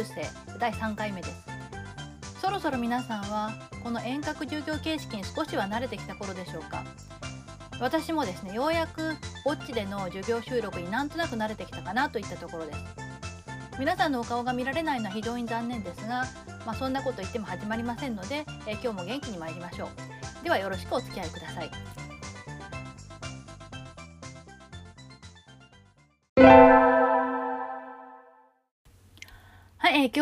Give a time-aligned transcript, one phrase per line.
[0.00, 0.26] 中世
[0.58, 2.40] 第3回目です。
[2.40, 3.52] そろそろ皆さんは
[3.82, 6.84] この遠隔授業形式に少しは慣れてきた頃でしょうか。
[7.80, 12.78] 私もですねようやくぼっちでの授業収録になんとなく慣れてきたかなといったところです。
[13.78, 16.24] 皆さんのお顔が見られないのは非常に残念ですが、
[16.64, 19.90] まあ、そんなこと言っても始まりませんので、え今日も元気に参りましょ
[20.40, 20.44] う。
[20.44, 21.70] ではよろしくお付き合いください。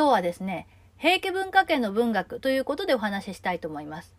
[0.08, 4.14] 今日はですね平家文化圏の文学ということでお話ししたいと思います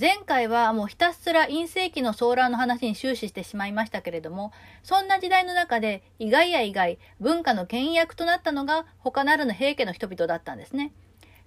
[0.00, 4.50] 前回はもうひたすら隕石期の騒乱の話に終始してしまいましたけれども、
[4.82, 10.90] そんな時代の中で意外や意外、文化の権威役となったのが他なるの平家の人々だったんですね。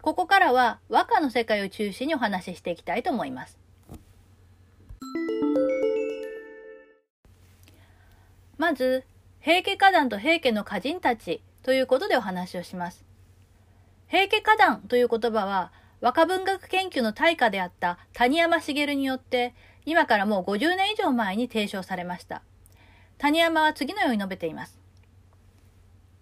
[0.01, 3.57] ここからは和歌の世界を中心にお話ししていきたいと思います。
[8.57, 9.03] まず、
[9.41, 13.06] 平家歌壇と平家の歌人たちということでお話をします。
[14.07, 19.53] 平家歌壇という言葉は、和歌文学研究の大家であった谷山茂によって、
[19.85, 22.41] 今からもう50年以上前に提唱されました。
[23.17, 24.79] 谷山は次のように述べています。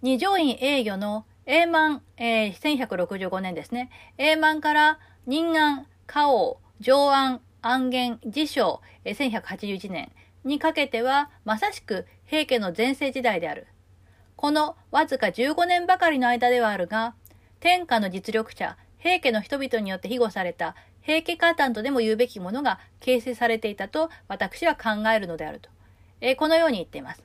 [0.02, 3.92] 二条院営魚の永満、えー、1165年ですね。
[4.18, 10.12] 永満から人安、花王、上安、安元、自称、えー、1181年
[10.44, 13.68] にかけては、まさしく平家の全盛時代である。
[14.36, 17.14] このわずか15年ばかりの間ではあるが、
[17.66, 25.72] 天下の実力者、平家の人々によって庇護された平家歌壇とでも言うべきものが形成されていたと私は考えるのであると。
[26.22, 27.24] えー、このように言っています。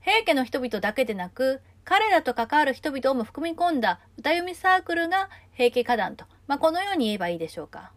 [0.00, 7.92] 平家の人々だけでなく、彼らと関わる人々をも含み込んだ歌読みサークルが平家歌壇と、まあ、このように言えばいいでしょうか。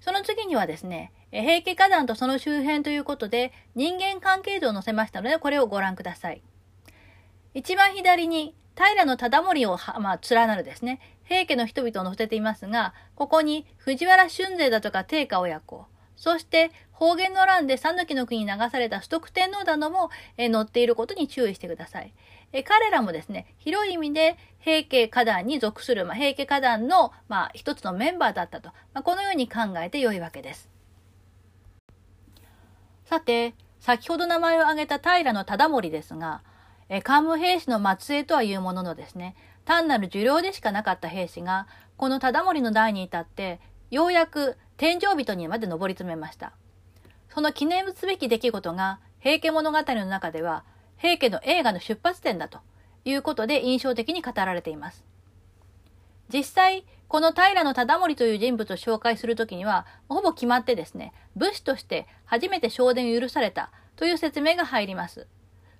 [0.00, 6.40] その次にはですね、平家歌壇とその周辺ということで人間関係図を載せましたので、これをご覧ください。
[7.52, 22.12] 一番左に平忠盛を、まあ、連なるですね、平家の人々を載せていますが、ここに藤原俊勢だとか定家親子、そして方言の欄で讃岐の国に流された崇徳天皇なども、え載っていることに注意してください。
[22.52, 30.68] え彼らもですね、広い意味で平家歌壇に属する、まあ、平家歌壇の、まあ、一つのメンバーだったと、まあ、このように考えて良いわけです。
[33.04, 36.42] さて、先ほど名前を挙げた平忠盛ですが、
[36.88, 41.66] え幹部兵士の末裔とはいうもののですね、単なる受領でしかなかった兵士が、
[41.96, 43.60] この忠盛の代に至って、
[43.90, 46.52] ようやく天井人にまで上り詰めました。
[47.28, 50.64] その記念すべき出来事が、平家物語の中では、
[50.98, 52.60] 平家の映画の出発点だと
[53.04, 55.04] いうことで印象的に語られています。
[56.32, 65.26] 実際、この平忠盛という人物を紹介するときには、ほぼ決まってですね、武士として初めて昇殿を許されたという説明が入ります。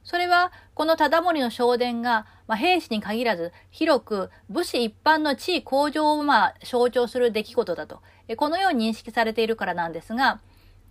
[0.06, 8.00] それは、この忠盛の昇殿が、まあ、兵士に限らず、広く武士一般の地位向上を、まあ、象徴する出来事だと、
[8.36, 10.40] このように認識されているからなんですが、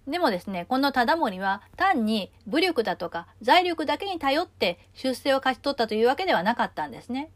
[0.05, 7.31] でもですね、この忠盛は単に武力だとか財力だけに頼って出世を勝ち取ったというわけではなかったんですね。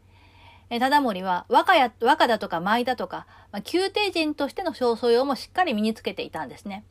[0.68, 6.84] 忠盛は和歌や、和歌だとか舞だとか、まあ、宮廷人としての素養もしっかり身につけていたんですね。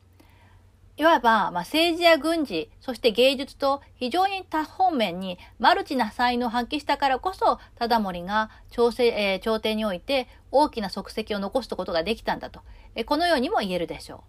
[1.00, 12.60] いわば、まあ、政治や軍事、そして芸術と非常に多方面にマルチな才能を発揮したからこそ、忠盛が朝廷,、えー、朝廷において大きな足跡を残すことができたんだと、
[12.94, 14.20] えー、このようにも言えるでしょう。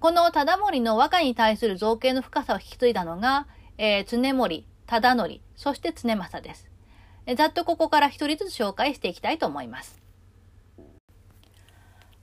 [0.00, 3.46] この忠盛の和歌に対する造形の深さを引き継いだのが、
[3.76, 6.66] えー、常盛、忠則、そして常政です。
[7.26, 10.00] えー、ざっとここから一人ずつ紹介していきたいと思います。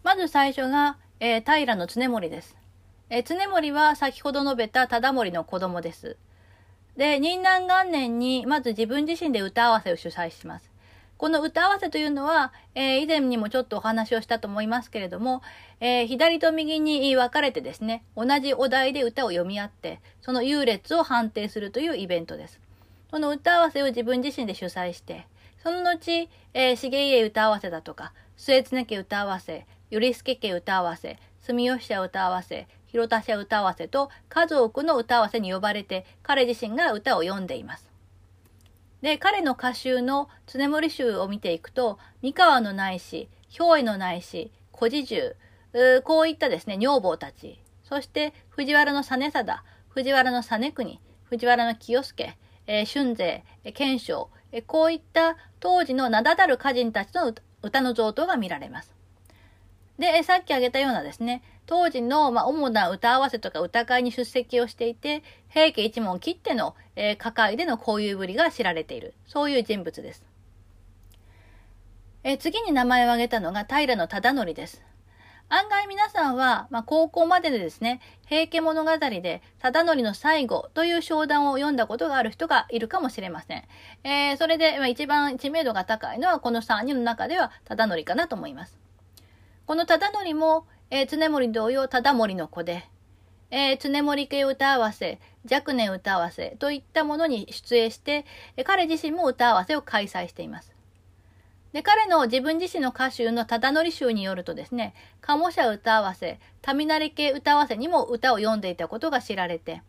[0.01, 2.62] まず最初が、えー、平の常盛です。
[3.15, 6.18] え、常盛は先ほど述べた忠盛の子供です。
[6.98, 10.71] で、任南元年にまず自分自身で歌合わせを主催します。
[11.18, 15.44] この歌合わせというのは、えー、以前にもちょっとお話をしたと思いますけれども、
[15.80, 22.60] えー、左と右に分かれてですね、同じお題で歌を読み合って、その優劣を判定するというイベントです。
[23.12, 25.27] その歌合わせを自分自身で主催して、
[25.62, 37.89] その後、えー、重家歌合わせだとか、末常家歌合わせ、頼助家歌合わせ、住吉社歌合わせ、広田社歌合わせと数多くの歌合わせに呼ばれて、彼自身が歌を読んでいます。
[39.01, 45.35] で、彼の歌集の常森集を見ていくと、三河のないし、兵衛のないし、古事中、
[46.03, 52.37] こういったですね、女房たち、そして藤原の実貞、藤原の実国、藤原の清助、
[52.67, 53.43] えー、春勢、
[53.73, 58.92] 賢章、えー、こういった当時の名だたる歌人たちの歌の贈答が見られます。
[59.99, 69.13] で、さっき挙げたようなですね、当時の、まあ、主な歌合わせとか歌会に出席をしていて、平家一門切っての、えー、歌会での交友ぶりが知られている。
[69.27, 70.23] そういう人物です。
[72.25, 74.81] え次に名前を挙げたのが平忠則です。
[75.49, 83.63] 案外皆さんは、まあ、高校まででですね、平家物語で、忠則の最後という商談を読んだことがある人がいるかもしれません。
[84.03, 88.82] えー、それで、まあ、一番知名度が高いのは、この3人の中では忠則かなと思います。
[89.65, 92.83] この忠則も、えー、常森同様忠盛の子で、
[93.50, 98.25] えー、常森系歌合わせ、若年歌合わせといったものに出演して、
[98.65, 100.75] 彼自身も歌合わせを開催しています。
[101.71, 106.42] で、彼の自分自身の歌集の忠則集によるとですね、鴨社歌合わせ、
[106.75, 109.81] 民なり系歌合わせにも歌を読んでいたことが知られて、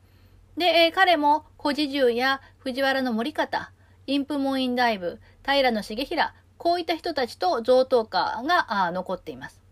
[0.56, 3.72] で、えー、彼も古事重や藤原の森方、
[4.06, 9.63] インプ門院大部、平重衡、こういった人たちと贈答歌が残っています。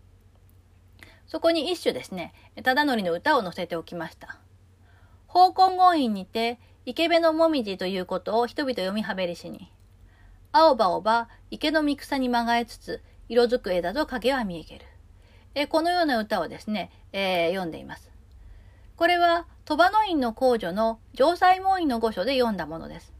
[1.33, 2.31] そこに一首ですね、
[2.63, 4.37] 忠則の歌を載せておきました。
[5.27, 9.71] 宝根権院にて、池辺のもみじということを人々読みはべりしに、
[10.51, 14.85] 青葉をば池の三草にまがえつつ、色づく枝と影は見えける。
[15.55, 18.11] えこのような歌をですね、えー、読んでいます。
[18.95, 23.11] これは、鳥羽の院の公女の城西門院の御所で読んだものです。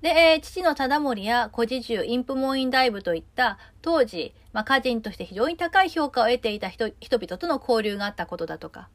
[0.00, 8.88] で、えー、父の忠盛や古事中、インプ門院大部といった当時、まあ、歌人として非常に高い評価を得ていた人人々との交流があったことだとか、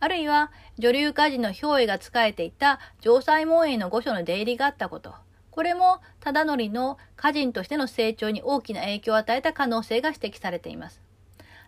[0.00, 5.14] あるいは女流歌人の憑依が仕えていた城西門院の御所の出入りがあったこと、
[5.50, 11.00] これも忠則の歌人としての成長に大きな影響を与えた可能性が指摘されています。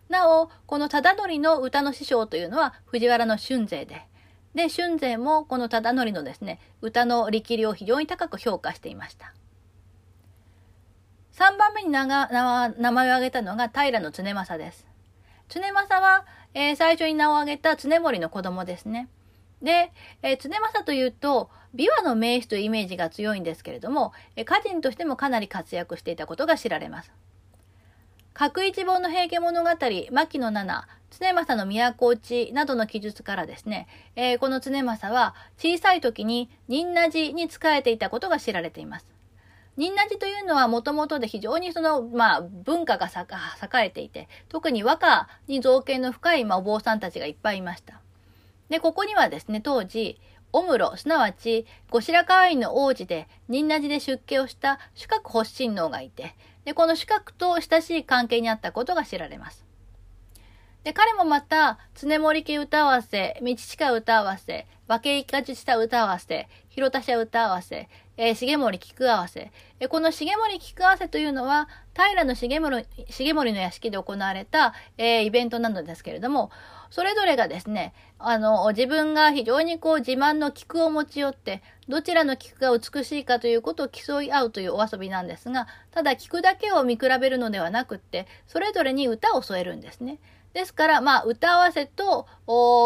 [0.08, 4.02] なお、この忠則の歌の師匠というのは藤原の春勢で、
[4.54, 9.32] で、春勢もこの忠則のですね、歌の力量を非常に高く評価していました。
[11.32, 14.86] 3番目に名前を挙げたのが平常政です。
[15.48, 19.08] 常政は、えー、最初に名を挙げた常森の子供ですね。
[19.62, 19.92] で、
[20.22, 27.12] えー、常政というと、琵琶の名手というイメージが強いんですけれども、えー、歌人としてもかなり活躍していたことが知られます。
[28.40, 39.04] 角一本の平家物語、牧野七、常政の都落ちなどの記述からですね、えー、この常政は小さい時に仁和寺に仕えていたことが知られています。
[39.76, 48.00] 仁和寺というのはもともとで非常にその、まあ、文化が栄えていて、特に和歌に造形の深い、まあ、お坊さんたちがいっぱいいました。
[48.70, 50.18] で、ここにはですね、当時、
[50.54, 56.34] オムロ、すなわち、後白河院の王子で、仁和寺で出家をした主角発神王がいて、
[56.64, 59.64] で、この主角と親しい関係にあったことが知られます。
[60.84, 76.50] で、彼もまた、常森家歌合わせ、道近歌合わせ、和家一家した歌合わせ、広田社歌合わせ、えー、重森菊合わせ、えー、この重森菊合わせというのは、平の重森重森の屋敷で行われた、えー、イベントなのですけれども、
[76.90, 90.18] それぞれがですね、あの、自分が非常にこう自慢の菊を持ち寄って、どちらの菊が美しいかということを競い合うというお遊びなんですが、ただ菊だけを見比べるのではなくって、それぞれに歌を添えるんですね。
[90.52, 92.26] ですから、まあ、歌合わせと、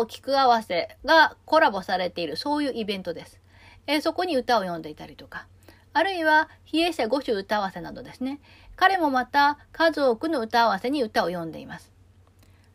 [0.08, 3.40] 菊合わせがコラボされている、そういうイベントです。
[3.86, 5.46] えー、そこに歌を読んでいたりとか、
[5.94, 8.40] あるいは、比叡者五種歌合わせなどですね。
[8.76, 11.90] 彼もまた、数多くの歌合わせに歌を読んでいます。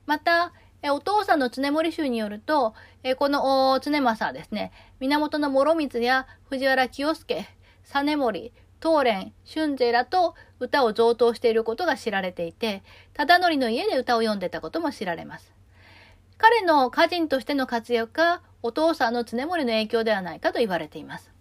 [0.06, 7.48] また、えお父さんの常森集によると、えこの常政ですね、源諸光や藤原清介、
[7.84, 12.84] 実森、東蓮、春勢らと歌を贈答していることが知られていて、
[13.14, 15.54] 忠則の家で歌を読んでたことも知られます。
[16.38, 21.32] 彼の歌人としての活躍がお父さんの常森の影響ではないかと言われています。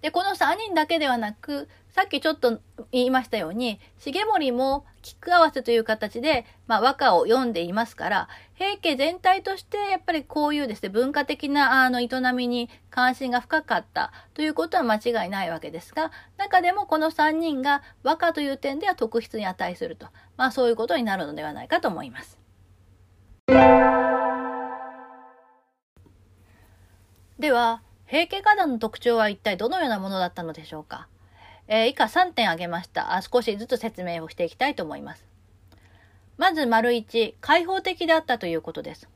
[0.00, 2.60] で、この3人だけではなく、さっきちょっと
[2.92, 22.38] 言いましたように、重森も菊合わせという形で、まあ、和歌を読んでいますから、平家全体としてやっぱりこういうですね、文化的なあの営みに関心が深かったということは間違いないわけですが、中でもこの3人が和歌という点では特筆に値すると、まあそういうことになるのではないかと思います。
[27.38, 31.08] では、平家花壇の特徴は一体どのようなものだったのでしょうか？
[31.68, 33.20] えー、以下3点挙げましたあ。
[33.20, 35.26] 少しずつ説明をしていきたいと思います。
[36.38, 39.10] まず、丸1、開放的であったということです。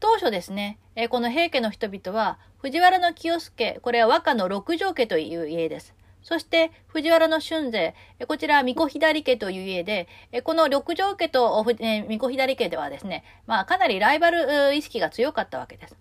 [0.00, 5.94] 当初ですね、えー、この平家の人々は、藤原の清助、これは和歌の六条家という家です。
[6.22, 7.94] そして、藤原の春勢、
[8.28, 10.08] こちらは巫女左家という家で、
[10.44, 15.96] この六条家と巫女左家ではですね、まあかなりライバル意識が強かったわけです。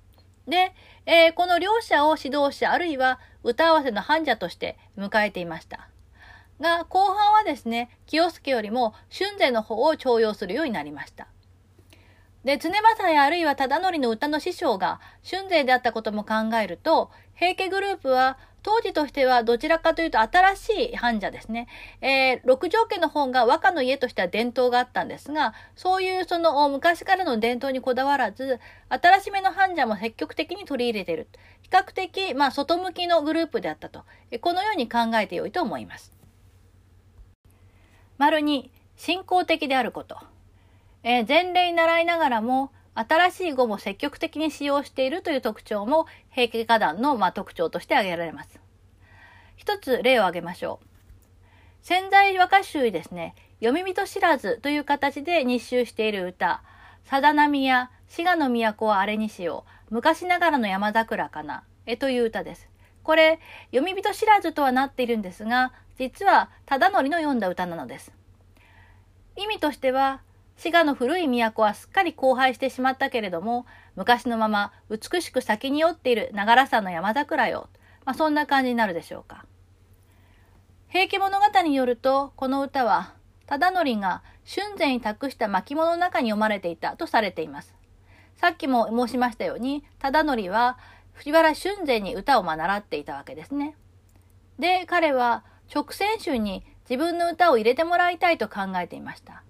[0.48, 0.74] で、
[1.06, 5.90] えー、この両者を指導者、あるいは歌合わせの患者として迎えていました。
[6.60, 11.28] が、後半はですね、清助よりも春勢の方を重用するようになりました。
[12.44, 21.68] で、常政やあるいは忠則の歌の師匠が春勢であったことも考えると、平家グループは当時としてはどちらかというと新しい藩者ですね。
[22.02, 31.28] えー、六条家の方が和歌の家としては伝統があったんですが、そういうその昔からの伝統にこだわらず、新しめの藩者も積極的に取り入れている。
[31.62, 34.04] 比較的、まあ、外向きのグループであったと。
[34.42, 36.12] このように考えてよいと思います。
[38.18, 40.18] 丸に、信仰的であること。
[41.04, 48.60] えー、前例に習いながらも、新しい語も積極的に使用しているという特徴も平家歌壇のま特徴として挙げられます。
[49.58, 50.88] 一つ例を挙げましょう。
[51.82, 56.64] 潜在和歌集ですね、読み人知らずという形で日集している歌、
[57.04, 62.68] さだなみや滋賀の都はあれにしよう、昔ながらの山桜かな、えという歌です。
[63.04, 63.40] これ、
[63.72, 68.12] 読み人知らずとはなっているんですが、実は忠則の読んだ歌なのです。
[69.38, 70.22] 意味としては、
[70.58, 77.70] 滋賀の古い都はすっかり荒廃してしまったけれども、昔のまま美しく咲きに寄っている長良山の山桜よ。
[78.06, 79.46] まあ、そんな感じになるでしょうか。
[80.88, 83.14] 平家物語によると、この歌は、
[83.48, 87.76] 忠則が春前に託した巻物の中に読まれていたとされています。
[88.38, 90.78] さっきも申しましたように、忠則は
[91.14, 93.76] 藤原春前に歌を習っていたわけですね。
[94.60, 95.44] で、彼は
[95.74, 99.44] 直線集に自分の歌を入れてもらいたいと考えていました。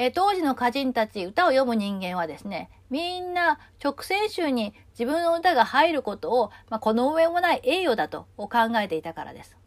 [0.00, 9.58] えー、当時の歌人たち、歌を読む人間はですね、みんな直線集に自分の歌が入ることを、まあ、この上もない栄誉だと考えていたからです。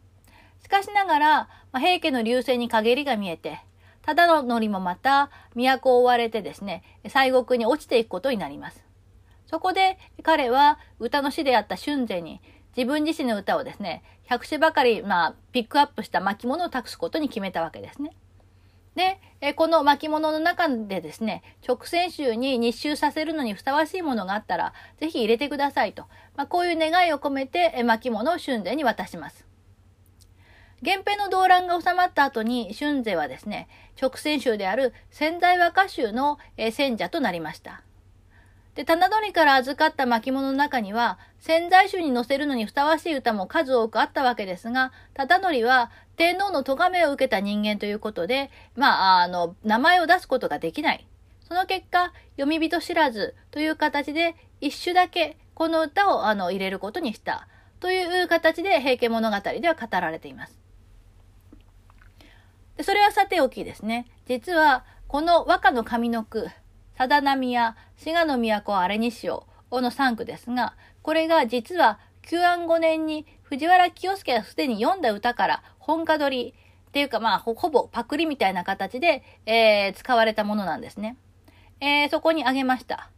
[0.60, 1.36] しかしながら、
[1.70, 3.60] まあ、平家の流星に陰りが見えて、
[4.02, 8.84] 忠則もまた都を追われてですね、西国に落ちていくことになります。
[9.46, 12.40] そこで彼は歌の師であった春勢に
[12.76, 18.16] 自分自身の歌をですね、百種ばかり、まあ、ピックアップした巻物を託すことに決めたわけですね。
[18.94, 26.04] で、えこの巻物の中でですね、直線集に日集させるのにふさわしいものがあったら、ぜひ入れてくださいと。
[26.36, 29.46] まあ、こういう願いを込めて、え巻物を春勢に渡します。
[30.82, 33.68] 源平の動乱が収まった後に春勢はですね、
[34.00, 37.82] 直線集である仙台和歌集の、え選者となりました。
[38.74, 51.06] で、棚取から預かった巻物の中には、潜在集に載せるのにふさわしい歌も数多くあったわけですが、忠則は天皇の咎めを受けた人間ということで、まあ、あの、名前を出すことができない。
[51.48, 57.48] その結果、読み人知らずという形で、一首だけこの歌をあの入れることにした。
[57.80, 60.58] という形で平家物語では語られています。
[62.76, 64.06] でそれはさておきですね。
[64.26, 66.48] 実は、この和歌の上の句、
[66.96, 76.54] 貞波や滋賀の都あれにしようの3句ですが、これが実は旧安5年に藤原清介がすでに読んだ歌から本家取り
[76.88, 81.16] っていうかまあほぼパクリみたいな形で、えー、使われたものなんですね。
[81.80, 83.10] えー、そこにあげました。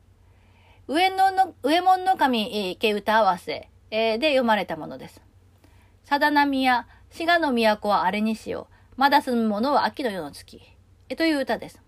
[0.88, 5.22] 上野の、上門の神家歌合わせ、えー、で読まれたものです。
[6.04, 9.00] 貞波や滋賀の都はあれにしよう。
[9.00, 10.60] まだ住む者は秋の夜の月。
[11.08, 11.82] えという歌です。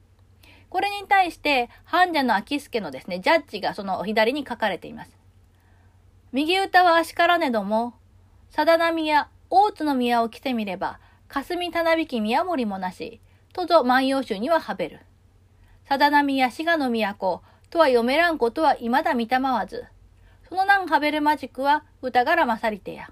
[0.71, 5.11] これに対して、半者の秋助のですね、ジャッジがその左に書かれています。
[6.33, 7.95] 右歌は足からねども、
[8.51, 13.21] 定波や大津の宮を着てみれば、霞たなびき宮森もなし、
[13.53, 15.01] とぞ万葉集にははべる。
[15.85, 19.85] 定波や滋賀の都とは読めらんことは未だ見たまわず、
[20.49, 23.11] その難はべるマジックは歌柄勝りてや。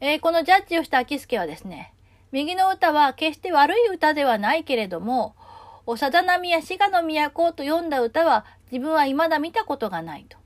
[0.00, 1.94] えー、このジャッジをした秋助はですね、
[2.32, 5.34] 右の歌は決して悪い歌ではないけれども、
[5.86, 10.36] おさだなみや滋賀の都と読んだ歌は自分は未だ見たことがないと。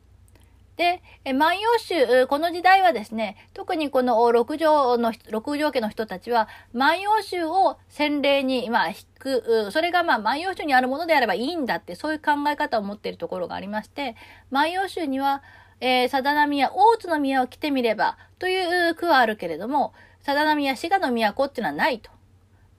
[0.81, 1.03] で、
[1.35, 14.17] 万葉集、この時代はですね、特にこの六条の、六条家の人たちは、万葉集を洗礼に、まあ、引く、それがまあ、万葉集にあるものであればいいんだって、そういう考え方を持っているところがありまして、
[14.51, 15.43] 万葉集には、
[15.83, 22.11] えー、さだなみや大津の宮を来てみれば、という句はあるけれども、さだなみや滋賀の都っていうのはないと。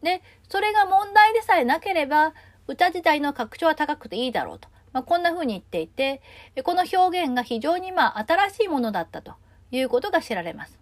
[0.02, 2.34] で、それが問題でさえなければ、
[2.66, 4.72] 歌自体の格調は高くていいだろうと。
[4.94, 6.22] まあ、こんな風に言っていて、
[6.64, 9.34] この表現が非常にまあ新しいものだったと
[9.72, 10.80] いうことが知られます。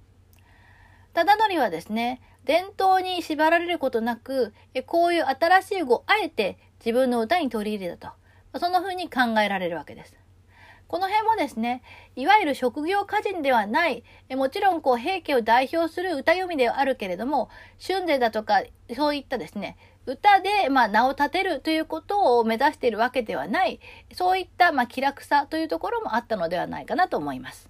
[1.14, 4.54] 忠則はですね、伝統に縛られることなく、
[4.86, 8.14] こういう新しい語をあえて自分の歌に取り入れた
[8.54, 8.60] と。
[8.60, 10.16] そんな風に考えられるわけです。
[10.88, 11.84] この辺もですね、
[12.16, 17.50] いわゆる職業歌人ではない、もちろんこう平家を代表する歌読みではあるけれども、
[17.86, 18.64] 春勢だとか、
[18.96, 19.78] そういったですね、
[20.10, 23.80] 歌で、まあ、名を立てるということを目指しているわけではない、
[24.14, 27.70] そういった、まあ、気楽さというところもあったのではないかなと思います。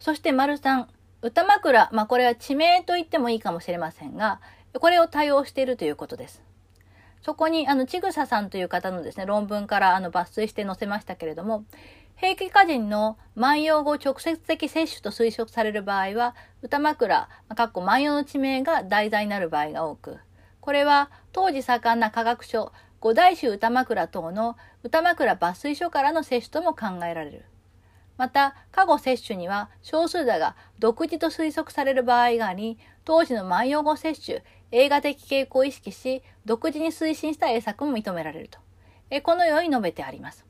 [0.00, 0.86] そして丸3、
[1.22, 4.40] 歌枕、まあ、これは地名と言ってもいいかもしれませんが、
[4.74, 6.42] これを多用しているということです。
[7.22, 11.64] そこに、あの、ちぐささんという方のですね、論文からあの抜粋して載せましたけれども、
[12.16, 20.18] 平気家人の万葉後直接的摂取と推測される場合は、歌枕、かっこ万葉の地名が題材になる場合が多く、
[20.62, 27.44] これは当時盛んな科学書、五代種歌枕等の歌枕抜粋書からの摂取とも考えられる。
[28.16, 34.40] また、過去摂取には少数だが独自と推測される場合があり、当時の万葉語摂取、
[34.72, 38.58] 映画的傾向を意識し、独自に推進した英作も認められると。
[39.10, 40.45] えこのように述べてあります。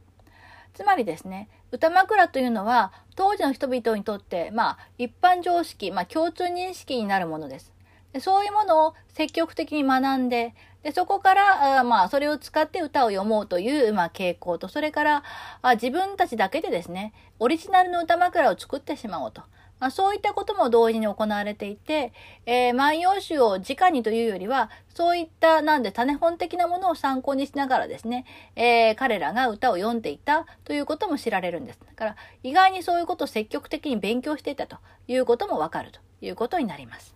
[0.77, 7.73] つまりですね、歌枕というのは、当時の人々にとって、まあ、一般常識、まあ、共通認識になるものです。
[8.13, 15.23] でそういうものを積極的に学んで、でそこから、あまあ、それを使って歌を読もうという、まあ、傾向と、それから
[15.63, 19.41] あ、自分たちだけでですね、オリジナルの歌枕を作ってしまおうと。
[19.79, 22.13] まあ、そういったことも同時に行われていて、
[22.47, 28.25] えー、万葉集を直にというよりは、そういったなんで種本的なものを参考にしながらですね、
[28.57, 31.81] えー、彼らが歌を読んでいたということも知られるんです。
[31.87, 34.79] だから意外にそういうことを積極的に勉強していたと
[35.09, 37.15] いうこともわかるということになります。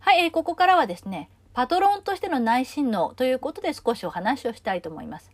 [0.00, 5.30] はい、えー、ここからはですね、パトロンとしての内心能ということで少しお話をしたいと思います。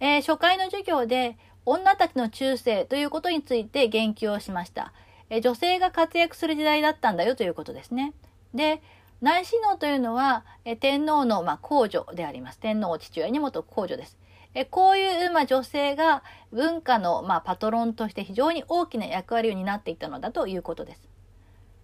[0.00, 1.36] えー、初回の授業で
[1.70, 4.92] 女たちの中世ということについて言及をしました。
[5.28, 8.12] え女性が活躍する時代だったんだよということですね。
[8.52, 8.82] で、
[9.20, 12.58] 内親王というのはえ天皇の、まあ、皇女であります。
[12.58, 14.18] 天皇父親にもと皇女です。
[14.54, 21.08] えこういう、まあ、女性が文化の、まあ、パトロンとして非常に大きな役割を担っていたのだということです。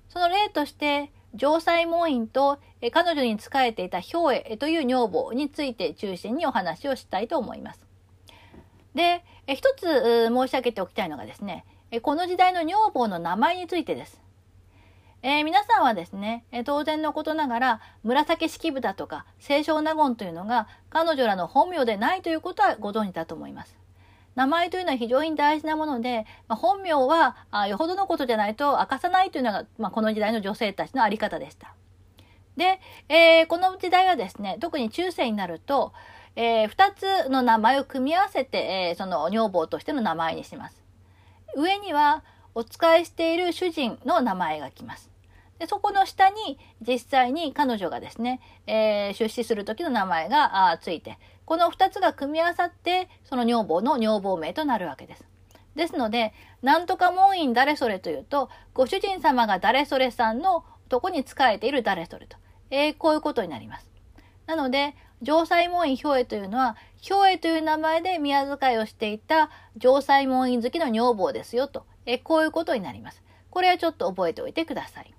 [0.08, 7.85] その例として、城西門院とえ彼女に仕えていた兵衛という女房について中心にお話をしたいと思います。
[8.96, 14.20] で、え一つ申し上げておきたいのがですね、えこの時代の女房の名前についてです。
[15.22, 23.76] えー、皆さんはですね、え当然のことながら、紫式部だとか、清少納言というのが、彼女らの本名でないということはご存知だと思います。
[24.34, 31.74] 名前というのは非常に大事なもので、まあ、本名はあよほどのことじゃないと明かさないというのが、まあ、この時代の女性たちのあり方でした。
[32.56, 35.92] で、えー、この時代はですね、特に中世になると、
[36.36, 40.82] えー、2つの名前を組み合わせて、えー、その女房としての名前にします。
[41.56, 42.22] 上には、
[42.54, 42.68] お仕
[42.98, 45.10] えしている主人の名前が来ます。
[45.58, 55.24] でそこの下に実際に彼女がですね、えー、出資する時の名前があついて、この2つが組み合わさって、その女房の女房名となるわけです。
[55.74, 62.36] ですので、なんとか門院誰それというと、ご主人様が誰それさんのとこに仕えている誰それと、
[62.70, 63.90] えー、こういうことになります。
[64.46, 69.50] なので、城西門院兵衛というのは、兵衛という名前で宮遣いをしていた
[69.80, 73.22] 城西門院好きの女房ですよと、えこういうことになります。
[73.50, 75.14] これはちょっと覚えておいてください。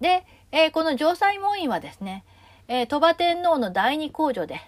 [0.00, 2.24] で、えこの城西門院はですね、
[2.68, 4.60] え鳥羽天皇の第二皇女で、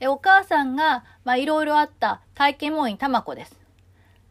[0.00, 3.56] えお母さんが、まあいろいろあった体験門院玉子です。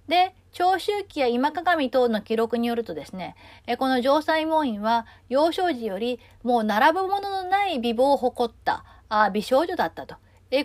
[0.07, 3.35] で、長周期や今鏡等の記録によるとですね、
[3.77, 10.15] この城西門院は幼少時よりもう並ぶもののない美貌を誇ったあ美少女だったと、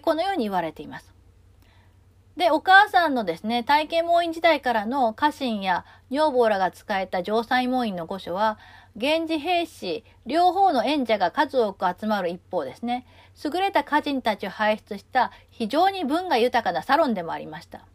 [0.02, 1.12] このように言われています。
[2.36, 8.58] で、お母さんのですね、体験門院時代からの家臣や女房らが使えた城西門院の御所は、
[8.94, 13.06] 源氏兵士、両方の演者が数多く集まる一方ですね、
[13.44, 17.86] 優れた歌人たちを輩出した非常に文が豊かなサロンでもありました。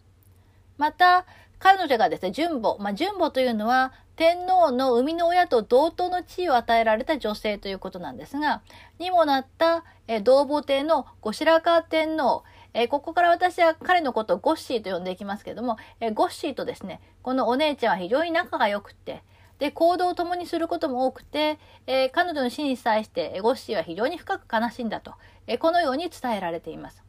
[0.78, 1.26] また、
[1.64, 2.76] 彼女がですね、純母。
[2.78, 8.62] まあ、純母というのは、天皇の生みの親と同等の地位を与えられた女性ということなんですが、
[9.00, 19.24] にもなった、え同母帝の後白河天皇、えここから私は彼のことをゴッシーと呼んでいきますけども、えゴッシーとですね、このお姉ちゃんは非常に仲が良くて、
[19.58, 25.14] で、行動を共にすることも多くて、えー、彼女の死に際して、ゴッシーは非常に深く悲しんだと、
[25.48, 27.03] え、このように伝えられています。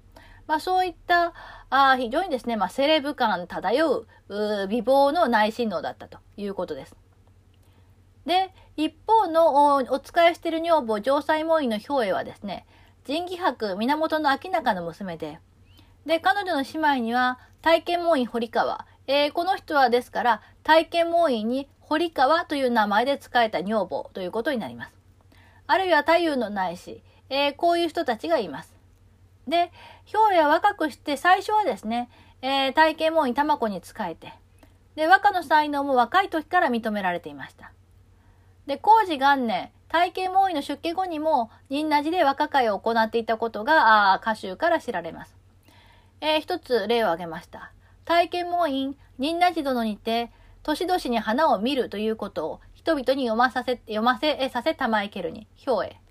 [0.46, 1.32] まあ、そういった
[1.70, 4.06] あ非常にですね、まあ、セレブ感漂う
[4.68, 6.96] 美貌の内親王だったということです。
[8.26, 12.66] で、一方のお使いしている女房、城西門院の兵衛はですね、
[13.04, 15.38] 仁義博源明中の娘で、
[16.06, 24.94] で、彼女の姉妹には体験門院堀川、えー、この人はですから、体験門院に堀川という名前で使えた女房ということになります。
[25.66, 28.73] あるいは太夫のないし、えー、こういう人たちがいます。
[29.48, 29.70] で、
[30.04, 32.08] 兵衛は若くして最初はですね、
[32.42, 34.32] えー、体験門院玉子に仕えて、
[34.94, 37.72] で、和歌の才能も若い時から認められていました。
[38.66, 45.36] で、工事元年、体験門院の出家後にも、仁和寺で和歌会を行っていたことが、あ歌集から知られます。
[46.20, 47.72] えー、一つ例を挙げました。
[48.04, 50.30] 体験門院、仁和寺殿にて、
[50.62, 56.03] 年々に花を見るということを、人々に読まさせ、読ませさせたまえけるに、表へ。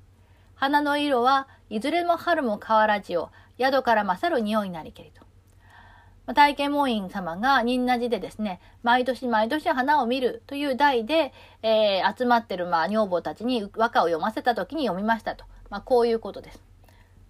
[0.64, 6.34] 花の色はいずれも春も変わらじを、宿から勝る匂いなりけりと。
[6.34, 15.44] 体験門院様が仁和寺でですね、毎年毎年花を見るという題で、えー、集まってるまあ女房たちに和歌を読ませた時に読みましたと。
[15.70, 16.64] まあ、こういうことです。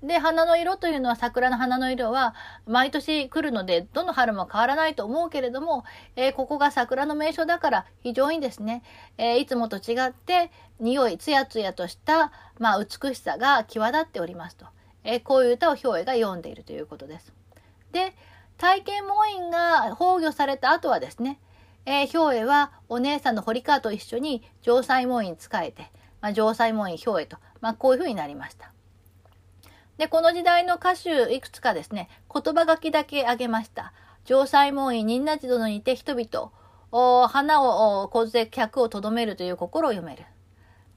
[0.04, 2.36] で、花の色というのは桜の花の色は
[2.68, 5.86] 毎年来るので、どの春も変わらないと思うけれども、
[6.16, 8.84] えー、ここが桜の名所だから非常にですね、
[9.18, 14.66] えー、いつもと違って匂い、つやつやとした、まあ、美しさが際立っておりますと。
[15.06, 17.34] えこういう歌を兵衛が読んでいるということです。
[17.92, 18.13] で、
[18.58, 21.39] 体験門院が崩御された後はですね、
[21.86, 28.72] えー、兵衛はお姉さんの堀川と一緒に城西門院仕えて、まあ、城西門院兵衛と、まあ、こういうふうになりました。
[30.04, 33.94] で、この時代の歌手いくつかですね、言葉書きだけ挙げました。
[34.26, 36.52] 城西門院仁和寺殿にて人々、
[36.92, 40.26] お花を小勢客をとどめるという心を読める。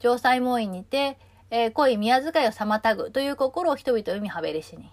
[0.00, 4.90] 城西門院にて、えー、恋宮遣いを妨ぐという心を人々読みはべりしに。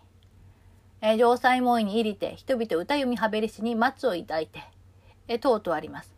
[1.01, 4.59] えー、城西門院に入りて人々歌読みはべりしに松を抱いて、
[5.27, 6.12] えー、等々あります。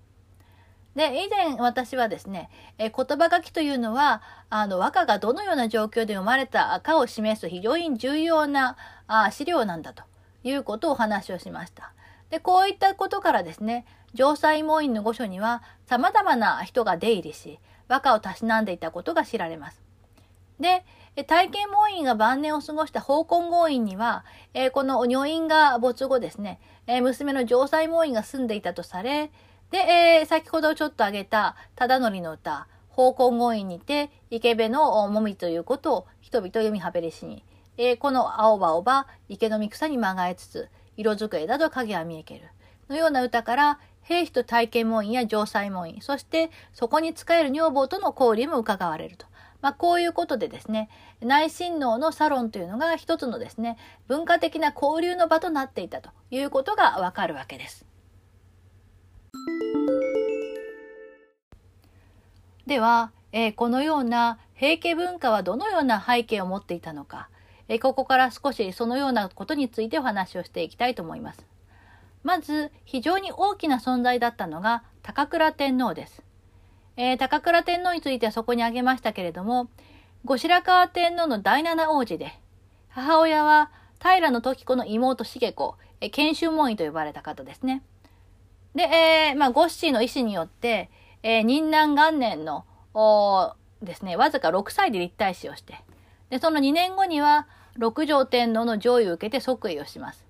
[0.95, 8.77] で、以前私はですね、えー、言葉書きというのは、あの、和歌がどのような状況で生まれたかを示す非常に重要な
[9.07, 10.03] あ資料なんだと
[10.43, 11.91] いうことをお話をしました。
[12.29, 19.81] で、こういったことからですね、城西門院の御所には様々な人が出入りし、和歌をたしなんでいたことが知られます。
[20.59, 20.85] で、
[21.27, 29.31] 体験門院が晩年を過ごした宝根門院には、えー、この女院が没後ですね、えー、娘の城西門院が住んでいたとされ、
[29.71, 37.43] で、えー、先ほどちょっと挙げた忠則の歌、宝根門院にて、池辺のもみということを人々読みはべりしに、
[37.77, 42.47] えー、この青葉をば池の三草にまがえつつ、色づく枝と影は見えける。
[42.87, 49.25] のような歌から、兵士と体験門院や城西門院、そしてそこに仕える女房との交流も伺われると。
[49.61, 50.89] まあ、こういうことでですね、
[51.21, 57.84] 内親王のサロンというのが一つのですね、文化的な交流の場となっていたということがわかるわけです。
[62.67, 67.29] では、え、このような平家文化はどのような背景を持っていたのか、
[67.67, 71.45] え、ここから少しそのようなことについてお話をしていきたいと思います。
[72.23, 76.23] まず、非常に大きな存在だったのが高倉天皇です。
[76.97, 79.69] えー、高倉天皇についてはそこに挙げましたけれども、
[80.23, 82.39] 後白河天皇の第七王子で、
[82.89, 83.69] 母親は
[84.01, 87.83] 平時子の妹重子、えー、研修門院と呼ばれた方ですね。
[88.75, 90.89] で、えー、まあ、ゴッシーの意思によって、
[91.23, 92.65] えー、任南元年の、
[93.81, 95.75] ですね、わずか6歳で立体死をして、
[96.29, 100.25] で、その2年後には、六条天皇の上位を受けて即位をします。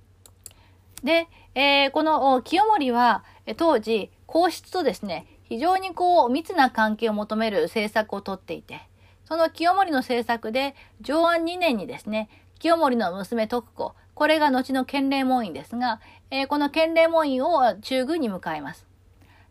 [1.04, 3.24] で、えー、この清盛は、
[3.58, 8.82] 当時、皇室とですね、非常にこう密な関係を求める政策をとっていて、
[9.26, 12.30] その清盛の政策で上安2年にですね、
[12.60, 16.00] 清盛の娘徳子、これが後の建礼門院ですが、
[16.32, 18.88] えー、この建礼門院を中宮に迎えます。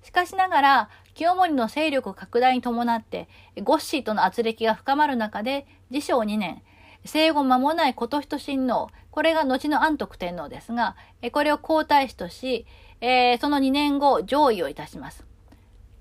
[0.02, 3.28] しかしながら、清盛の勢力拡大に伴って、
[3.62, 6.62] ゴッシーとの圧力が深まる中で、自称2年、
[7.04, 10.96] 生後間もない琴人親王、これが後の安徳天皇ですが、
[11.32, 12.66] これを皇太子とし、
[13.00, 15.24] えー、その2年後、上位をいたします。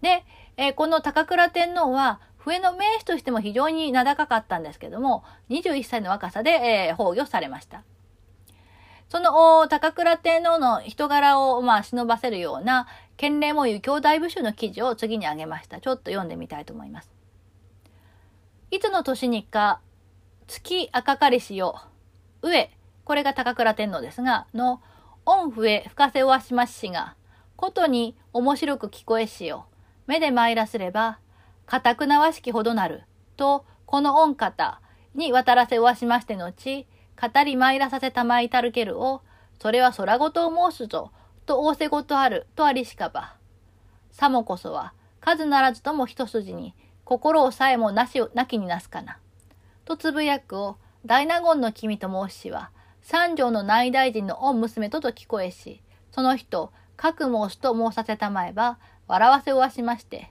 [0.01, 0.25] で、
[0.57, 7.83] えー、この高倉天皇は、笛の名手としても非常に名高かったんですけども、21歳の若さで、えー、崩御されました。
[9.13, 15.79] その高倉天皇の人柄を、まあ、忍ばせるような、建礼もいう兄弟部首の記事を次に挙げました。
[15.79, 17.11] ちょっと読んでみたいと思います。
[18.71, 19.81] いつの年にか、
[20.47, 21.79] 月赤かりしよ、
[22.41, 22.71] 上、
[23.03, 24.81] これが高倉天皇ですが、の、
[25.25, 27.13] 御笛深瀬おわしまししが、
[27.55, 29.67] ことに面白く聞こえしよ。
[30.07, 31.19] 目で参らすれば、
[31.67, 33.03] 固くなわしきほどなる、
[33.37, 34.81] と、この御方
[35.13, 36.87] に渡らせわしまして後、
[37.23, 39.21] 語り参らさせたまいたるけるを、
[39.61, 41.11] それは空ごとを申すぞ、
[41.45, 43.35] と仰せごとある、とありしかば。
[44.11, 46.73] さもこそは、数ならずとも一筋に、
[47.05, 49.19] 心をさえもなし、なきになすかな。
[49.85, 55.81] とつぶやくを、大納言の君と申しは、三条の内大臣の御娘とと聞こえし、
[56.11, 60.29] その人、各申すと申させたまえば、笑わせをわしまして、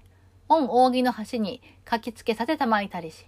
[0.48, 3.26] 御扇の端に書きつけさせたまいたりし、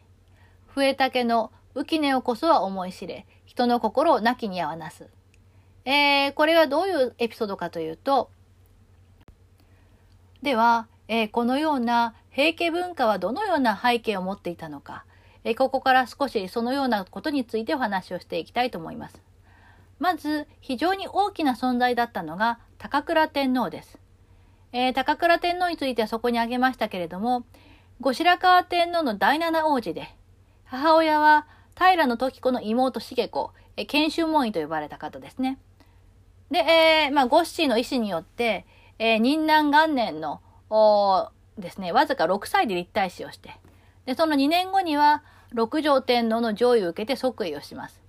[0.67, 5.09] 笛竹の浮き根をこそは思い知れ、人の心をなきにあわなす。
[5.85, 8.31] えー、これはどういうエピソードかというと、
[10.43, 15.05] では、えー、このような平家文化はどのような背景を持っていたのか、
[15.43, 19.21] えー、ここから少しそのようなことについてお話をしていきたいと思います。
[19.99, 23.99] まず、非常に大きな存在だったのが高倉天皇です。
[24.73, 27.45] えー、高倉天皇についてはそこに挙げましたけれども、
[28.01, 30.15] 後白河天皇の第七王子で、
[30.65, 33.53] 母親は平時子の妹重子、
[33.87, 35.59] 研修門院と呼ばれた方ですね。
[36.51, 38.67] で、えー、まあ、ゴッシーの意思によって、
[38.99, 40.41] えー、任南元年の、
[41.59, 43.57] ですね、わずか6歳で立体死をして、
[44.07, 48.01] で、その2年後には、六条天皇の上位を受けて即位をします。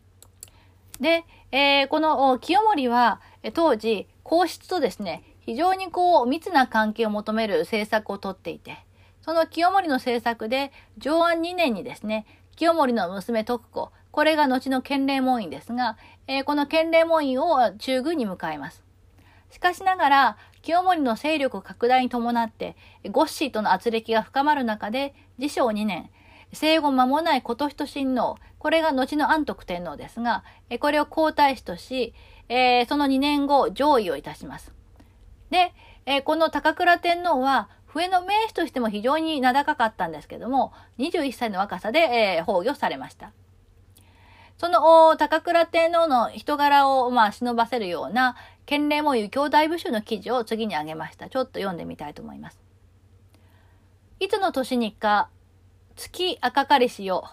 [0.99, 3.21] で、えー、この清盛は、
[3.53, 8.77] 当時、皇室とですね、非常にこう、密な関係を求める政策をとっていて、
[9.21, 12.25] その清盛の政策で、上安2年にですね、
[12.55, 18.83] 清盛の娘徳子、これが後の建礼門院ですが、えー、この建礼門院を中宮に向かいます。
[19.51, 22.75] しかしながら、清盛の勢力拡大に伴って、
[23.11, 26.09] ゴッシーとの圧力が深まる中で、自称2年、
[26.53, 30.43] 生後間もない琴人親王、これが後の安徳天皇ですが、
[30.79, 32.13] これを皇太子とし、
[32.49, 34.73] えー、その2年後、上位をいたします。
[35.49, 35.73] で、
[36.05, 43.31] えー、この高倉天皇は、笛の名手としても非常に名高かったんですけども、21歳の若さで、えー、崩御されました。
[44.57, 51.29] その高倉天皇の人柄を、まあ、忍ばせるような、建礼も有兄弟部首の記事を次に挙げました。
[51.29, 52.59] ちょっと読んでみたいと思います。
[54.19, 55.29] いつの年にか、
[55.95, 57.29] 月赤かりしよ、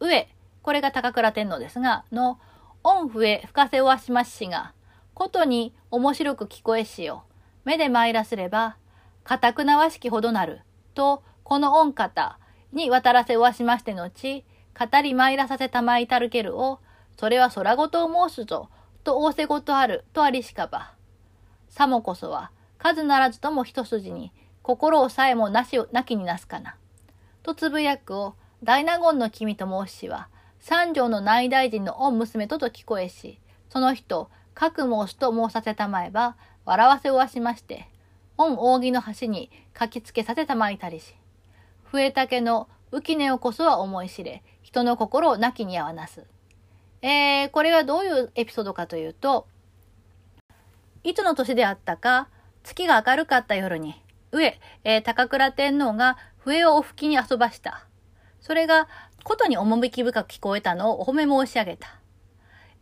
[0.00, 0.28] 上、
[0.62, 2.38] これが高倉天皇ですが、の、
[2.82, 4.74] 御笛深瀬わしまししが、
[5.14, 7.24] ことに面白く聞こえしよ、
[7.64, 8.76] 目で参らすれば、
[9.24, 10.60] 固くなわしきほどなる、
[10.94, 12.38] と、この御方
[12.72, 14.44] に渡らせおわしまして後、
[14.78, 16.80] 語り参らさせたまいたるけるを、
[17.16, 18.68] それは空ごとを申すぞ、
[19.02, 20.92] と仰せごとある、とありしかば。
[21.68, 24.32] さもこそは、数ならずとも一筋に、
[24.62, 26.76] 心をさえもなしを、なきになすかな。
[27.42, 37.88] とつぶやくを、大納言の君と申しは、三条の内大臣の御娘とと聞こえし、その人、各申すと申させたまえば、笑わせをわしまして、
[38.36, 41.14] 御扇の端に書きつけさせたまいたりし、
[41.84, 46.24] 笛竹の浮根をこそは思い知れ、人の心をなきに合わなす。
[47.02, 49.46] えー、これはどういうエピソードかというと、
[51.02, 52.28] いつの年であったか、
[52.62, 53.94] 月が明るかった夜に、
[54.32, 57.86] 上、えー、高倉天皇が笛をお吹きに遊ばした。
[58.40, 58.88] それが、
[59.22, 62.00] ことに趣深く聞こえたのをお褒め申し上げた。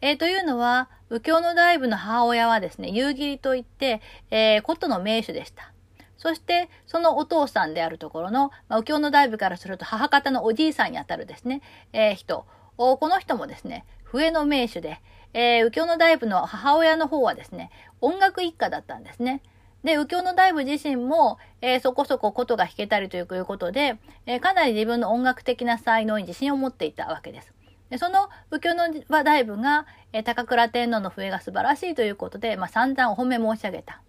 [0.03, 5.73] えー、というのは、右京の大部の母親はですね、夕霧といって、えー、ことの名手でした。
[6.19, 11.62] そして、そのお父さんであるところの、まあ、右京の大部からすると母方のおじいさんにあたるですね、
[11.93, 12.45] えー、人。
[12.77, 15.01] この人もですね、笛の名手で、
[15.35, 19.41] えー、右京の大部の母親の方はですね、音楽一家だったんですね。
[19.85, 27.53] で、右京の大部自身も、えー、そこそこ琴が弾けたりということで、えー、かなり自分の音楽的な才能に自信を持っていたわけです。
[27.98, 34.02] その右京の大部が、え、高倉天皇の笛が素晴らしいということで、まあ、散々お褒め申し上げた。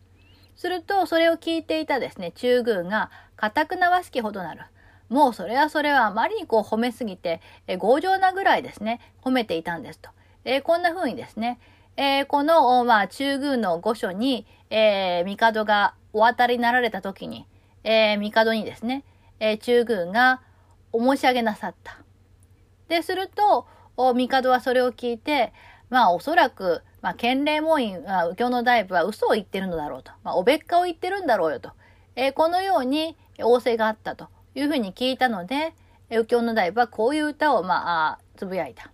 [0.55, 4.61] すると、それを聞いていたですね、中宮が、固くなわしきほどなる。
[5.09, 10.09] もうそれはそれはあまりにこう褒めすぎて、え強情なぐらいですね、褒めていたんですと。
[10.45, 11.59] えー、こんな風にですね、
[11.97, 17.45] えー、この、まあ、中宮の御所に、えー、帝がお渡りになられた時に、
[17.83, 19.03] えー、帝にですね、
[19.39, 20.41] え、中宮が
[20.91, 21.97] お申し上げなさった。
[22.87, 25.53] で、すると、帝はそれを聞いて、
[25.89, 30.11] まあ、おそらく、まあ、建礼門院、まあ、右京の大夫は嘘を言ってるのだろうと。
[30.23, 31.71] まあ、おべっかを言ってるんだろうよと。
[32.15, 34.27] えー、このように仰せがあったと。
[34.55, 35.73] いうふうに聞いたので、
[36.09, 38.91] 右京の大夫はこういう歌を、まあ、つぶやいた。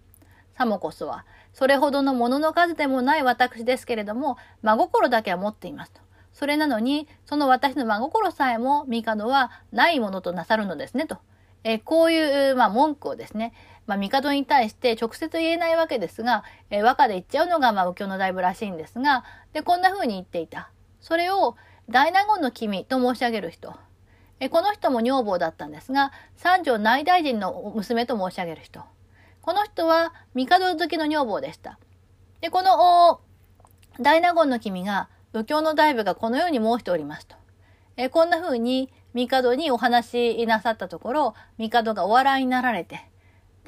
[0.58, 6.02] さもこそは、それほどのものの数でもない私ですけれども、真心だけは持っていますと。
[6.32, 11.18] それなのに、その私の真心さえも、帝はないものとなさるのですね、と。
[11.64, 13.54] えー、こういう、まあ、文句をですね、
[13.90, 20.70] まあ、帝に対して直接言えないわけですが、えー、和歌で言っちゃうのが、まあ、右京の大夫らしいんですが、で、こんな風に言っていた。
[21.02, 21.56] それを、
[21.90, 23.74] 大納言の君と申し上げる人。
[24.40, 28.84] えこの人も女房だったんですが、三条内大臣の娘と申し上げる人。
[29.42, 31.80] この人は帝好きの女房でした。
[32.42, 33.20] で、この
[34.00, 37.36] 大納言の君が、右京の大夫がこのように申しておりますと。
[37.98, 43.09] えこんな風に帝にお話しなさったところ、帝がお笑いになられて、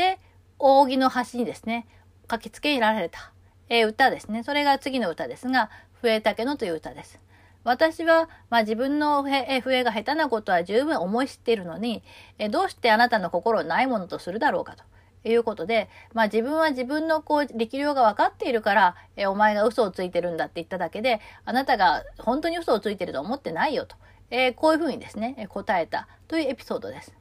[0.01, 0.19] で、
[0.57, 1.85] 扇の端にですね、
[2.29, 3.31] 書きつけられた、
[3.69, 4.41] え歌ですね。
[4.41, 5.69] それが次の歌ですが、
[6.01, 7.19] 笛竹のという歌です。
[7.63, 12.01] 私は、まあ、自分の笛が下手なことは十分思い知っているのに、
[12.39, 14.83] えどうしてあなたの心をないものとするだろうかと。
[15.23, 23.95] いうことで、まあ自分は自分のこう力量が分かっているから、えお前が嘘をついてるんだって言っただけで、あなたが本当に嘘をついてると思ってないよと。
[24.31, 27.13] えー、こういうふうにですね、答えたというエピソードです。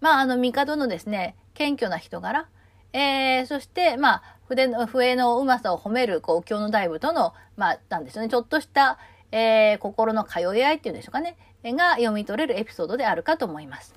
[0.00, 2.48] まああの、帝のですね、謙虚な人柄、
[2.92, 8.98] えー、そして、まあ、筆の、笛のうまさを褒める、こう、京の大部との、まあ、なんですよね、ちょっとした、
[9.30, 13.94] えー、心の通い合いっていうんでしょうかね、が読み取れるエピソードであるかと思います。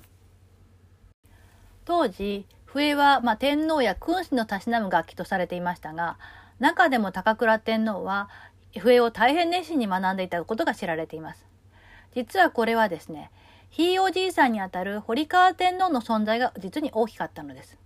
[1.84, 6.18] 当時、笛は、まあ、天皇や君主のたしなむ楽器とされていましたが、
[6.58, 8.28] 中でも高倉天皇は
[8.78, 11.44] 笛を大変熱心に学んでいたことが知られています。
[12.14, 13.30] 実はこれはですね、
[13.72, 17.78] ひいおじいさんにあたる堀川天皇の存在が実に大きかったのです。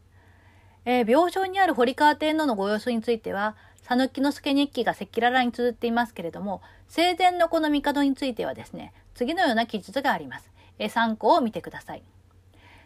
[0.84, 10.50] えー、病床にある堀川天皇のご様子については、讃岐之助日記が赤裸々に綴っていますけれども、生前のこの帝についてはですね、次のような記述があります。
[10.80, 12.02] えー、参考を見てください。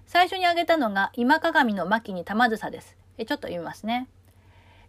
[0.04, 2.98] 最初に挙げたのが今鏡の牧に玉梓です。
[3.16, 4.08] えちょっと読みますね。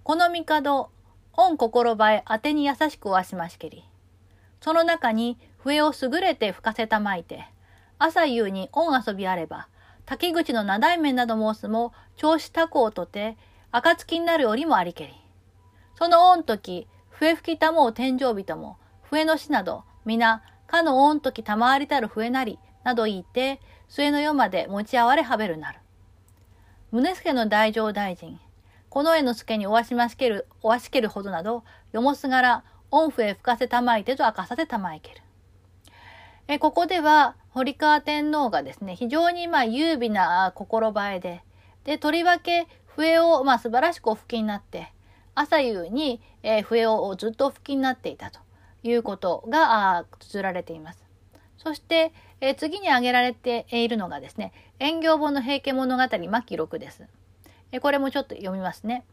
[0.04, 0.90] この帝、
[1.32, 3.86] 御心映え当てに優しくおわしましけり。
[4.60, 7.48] その中に笛を優れて吹かせたまいて、
[8.04, 9.68] 朝夕に御遊びあれば、
[10.08, 13.38] 滝口の七面など申すも、調子他校とて、
[13.72, 15.14] 暁になるよりもありけり。
[15.94, 25.78] その御時、笛吹きたもう天井人も、笛の死など、皆、かの御時たまわりたる笛なり、など言いて、末の世まで持ち合われはべるなる。
[26.92, 28.40] 宗助の大乗大臣、
[28.90, 35.22] この絵の助におわしましける、おわしけるほどなど、よもすがら、音符へ吹かせたまいてと明かさせたまいける。
[36.48, 41.44] えここでは、堀川天皇がですね、非常にまあ優美な心映えで、
[41.84, 44.94] で、とりわけ笛をまあ素晴らしくお吹きになって、
[45.36, 48.40] 朝夕に、えー、笛をずっとお吹きになっていたと
[48.84, 51.04] いうことが綴られています。
[51.58, 57.04] そして、えー、次に挙げられているのがですね、演行本の平家物語末期録です。
[57.72, 59.04] えー、これもちょっと読みますね。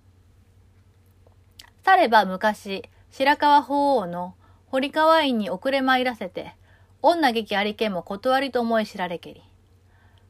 [1.84, 4.34] されば昔、白河法皇の
[4.66, 6.54] 堀川院に遅れ参らせて、
[7.00, 9.42] 女劇ありけんも断りと思い知られけり。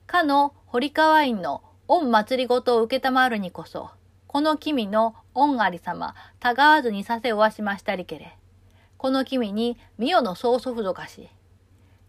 [0.07, 3.91] かの堀川院の御祭りごとを受けたまるにこそ、
[4.27, 8.37] この君の御あり様、たがわずにさせおわしましたりけれ。
[8.99, 11.31] この君に、御代の曽祖父ぞかし、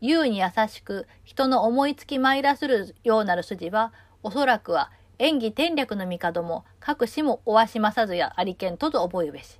[0.01, 3.93] 優に優しく人の思いつき参らするようなる筋は、
[4.23, 9.59] おそらくは演技天略の帝も各氏もおわしまさずやありけんとと覚えべし。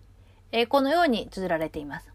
[0.52, 2.09] えー、このように綴られています。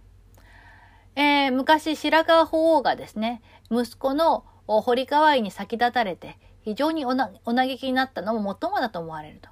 [1.17, 9.51] えー、昔白河法皇がですね、息子の堀川院に先立たれて非常におなお嘆きになったのも最もだと思われると。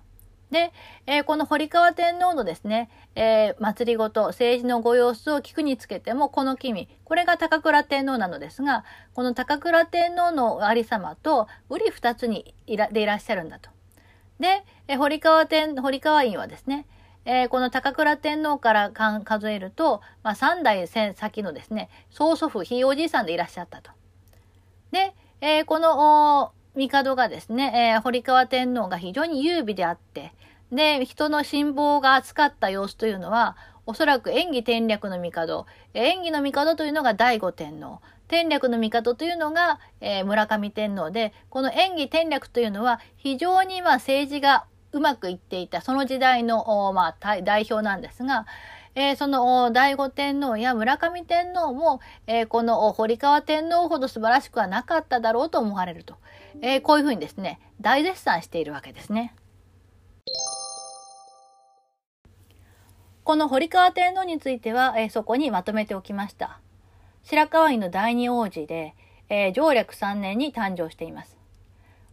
[0.53, 0.70] で、
[1.07, 13.70] えー、この堀川天皇のですね、えー、祭りごと、政治のご様子を聞くにつけても、この君、これが高倉天皇なのですが、この高倉天皇のありさまと、瓜二つにいらでいらっしゃるんだと。
[14.40, 16.87] で、えー、堀川天、堀川院はですね、
[17.24, 23.90] えー、この高倉天皇から数えると、まあ、3代先のですね、曽祖父、ひいおじいさんでいらっしゃったと。
[24.90, 30.32] で、えー、この帝がですね、えー、堀川天皇が非常に優美であって、
[30.72, 48.46] で、人の辛抱が厚かった様子というのは、おそらく演技天略の帝、演技の帝というのが醍醐天皇、天略の帝というのが、えー、村上天皇で、この演技天略というのは非常にまあ政治がうまくいっていた、その時代の、まあ、代表なんですが、
[48.94, 56.16] えー、その醍醐天皇や村上天皇も、えー、この堀川天皇ほど素晴らしくはなかっただろうと思われると、
[56.61, 59.35] えー、こういうふうにですね大絶賛しているわけですね。
[63.24, 66.61] この堀川天皇については、えー、そこにまとめておきました。
[67.22, 68.94] 白河院の第二王子で、
[69.28, 71.41] えー、上略3年に誕生しています。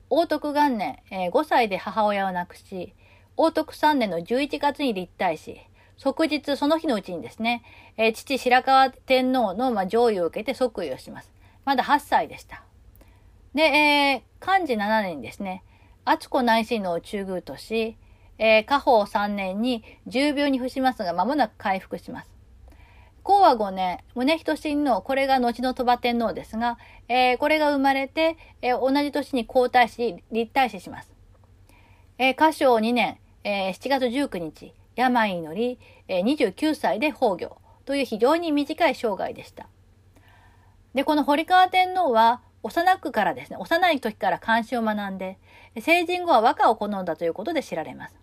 [0.09, 2.93] 王徳元年、えー、5歳で母親を亡くし、
[3.37, 5.61] 王徳3年の11月に立体し、
[5.97, 7.63] 即日その日のうちにですね、
[7.97, 11.31] えー、父白河天皇の、まあ、上位を受けて即位をします。
[11.65, 12.63] まだ8歳でした。
[13.53, 15.63] で、えー、漢字7年にですね、
[16.05, 17.97] 敦子内親王を中宮とし、
[18.39, 22.38] えー、家宝3年に重病に伏しますが、間もなく回復します。
[23.23, 31.11] 幸和5年、宗人親王、これが後の鳥羽天皇ですが、えー、これが生まれて、えー、同じ年に皇太子、立太子します。
[32.17, 39.67] えー、歌唱2年、えー、7月19日、病に乗り、えー、29歳で崩御という非常に短い生涯でした。
[40.93, 45.37] で、この堀川天皇は、幼くからですね、幼い時から漢詩を学んで、
[45.79, 48.15] 成人後は和歌を好んだということで知られます。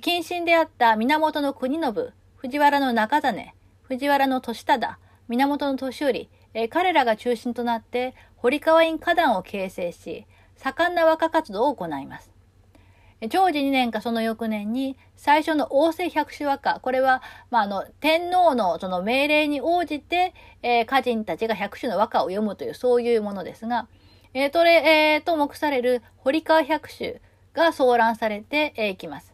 [0.00, 3.52] 近親であった源国信、藤原の中実、
[3.88, 10.26] 藤原の利忠、源の年寄、え彼らが中心となって堀川院花壇を形成し、
[10.56, 12.32] 盛んな和歌活動を行います。
[13.30, 23.88] 長寿2年かその翌年に最初の王政百首和歌、これは、まあ、あの、天皇のその命令に応じて、えー、歌人たちが百首の和歌を読むという、そういうものですが、
[24.34, 27.14] えー、とれ、えー、と目される堀川百首
[27.54, 29.32] が騒乱されてい、きます。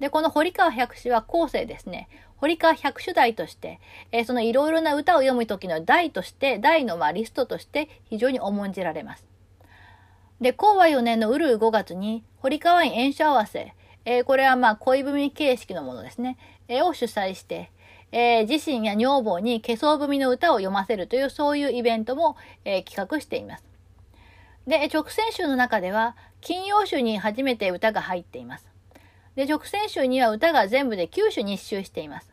[0.00, 2.08] で、この堀川百首は後世ですね。
[2.40, 3.80] 堀川百首代として、
[4.12, 9.26] えー、そのいろいろな歌を読む時の代として、代のまあリストとして非常に重んじられます。
[10.40, 13.74] で、光和4年のウルー5月に、堀川院演書合わせ、
[14.06, 17.70] えー、これはまあ恋文形式のものですね、えー、を主催して、
[18.10, 23.64] えー、自身や女房に化粧文の歌を読ませるというそういうイベントも、えー、企画しています。
[24.66, 28.69] で、直線集の中では、金曜集に初めて歌が入っています。
[29.40, 32.30] で、直線集には歌が全部で9種日集しています。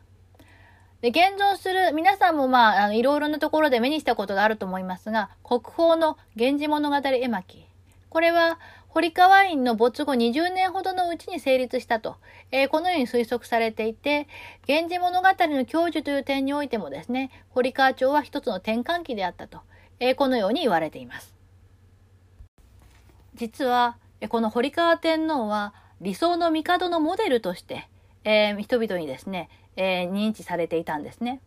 [1.00, 7.64] で、現存する、皆さんもまあ、あの、いろいろなところで目にしたことがあると思いますが、国宝の源氏物語絵巻。
[8.10, 12.16] これは、堀川院の没後20年ほどのうちに成立したと、
[12.50, 14.28] えー、このように推測されていて、
[14.68, 19.60] 源氏物語の教授という点においてもですね、堀川町は一つの転換期であったと、
[19.98, 21.34] えー、このように言われています。
[23.34, 23.96] 実は、
[24.28, 27.88] この堀川天皇は理想の帝のモデルとして、
[28.24, 31.40] えー、人々にですね、えー、認知されていたんですね。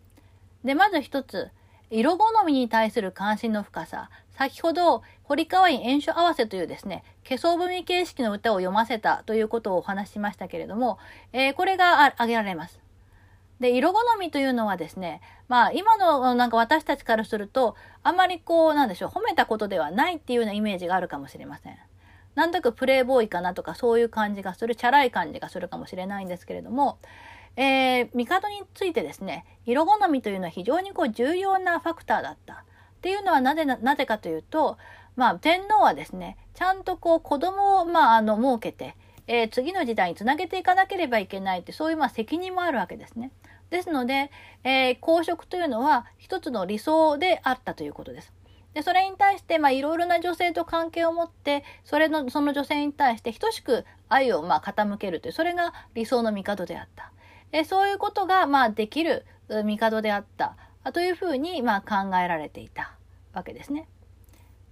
[0.63, 1.49] で、まず一つ、
[1.89, 4.09] 色好みに対する関心の深さ。
[4.31, 10.99] 先ほど、堀川院演書合わせというですね、化粧文形式の歌を読ませたということをお話ししましたけれども、
[11.33, 12.79] えー、これが挙げられます。
[13.59, 21.77] で、色好みというのはですね、まあ今のなんか私たちからすると、あまりこう、なんでしょう、褒めたことではないっていうようなイメージがあるかもしれません。
[22.35, 26.97] なんとなくプレイボーイかなとかそういう感じがする、チャラい感じがするかもしれないんですけれども、
[27.57, 32.53] えー、帝についてですね、色好みというのは非常にこう重要なファクターだった。
[32.53, 32.55] っ
[33.01, 34.77] ていうのはなぜなぜかというと、
[35.15, 38.95] まあ、天皇はですね、ちゃんとこう子供を、まあ、あの、設けて、
[39.27, 43.31] えー、次の時代につなげていかなければいけないって、そういうまあ責任もあるわけですね。
[43.69, 44.29] ですので、
[44.63, 48.33] えー、公職というのは一つの理想であったということです。
[48.73, 57.11] で、それに対して、いろいろな女性と関係を持って、それの、その女性に対して等しく愛を、まあ、傾けるという、それが理想の帝であった。
[57.51, 60.55] えそういうことが、まあ、できる帝であった
[60.93, 62.93] というふうに、まあ、考えられていた
[63.33, 63.87] わけですね。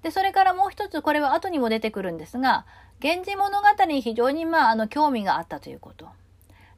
[0.02, 2.66] で、それからもう一つ、これは後にも出てくるんですが、
[3.02, 6.08] 源氏物語に非常に、まあ、あの、興味があったということ。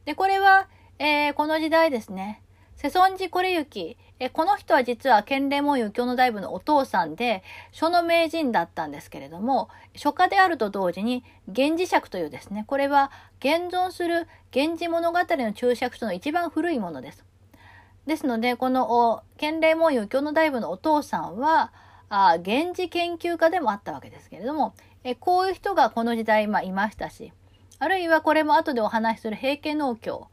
[0.06, 0.68] で、これは、
[0.98, 2.42] えー、この時代ですね、
[2.76, 7.42] 世尊寺これゆき、えこの人は実は建礼門右京の大部のお父さんで、
[7.72, 13.10] 書の名人だったんですけれども、書家であると同時に、源氏尺というですね、これは
[13.40, 17.26] 現存する源氏物語の注釈書の一番古いものです。
[18.06, 21.74] ですので、この建礼門右京の大部のお父さんは、
[22.08, 27.34] あ源氏研究家でもあったわけですけれども、えこういう人がこの時代、まあ、いましたし、
[27.80, 30.28] あるいはこれも後でお話しする平家農協、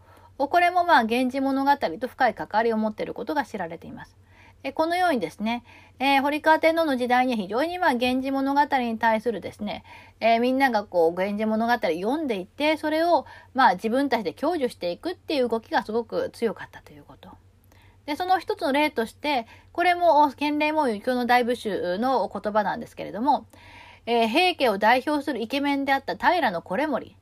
[0.46, 4.16] これもまあ源氏物語と深い関わりを持っていることが知られています。
[4.64, 5.64] えこのようにですね、
[6.00, 9.84] えー、堀川天皇の時代には非常にまあ源氏物語に対するですね、
[10.20, 13.24] えー、みんながこう源氏物語読んでいて、それを
[13.54, 17.30] まあ自分たちで享受していくっていう動きがすごく強かったということ。
[18.06, 23.46] で、その一つの例として、これも建礼門右京の大部集の言葉なんですけれども、
[24.06, 27.16] えー、平家を代表するイケメンであった平の惟盛。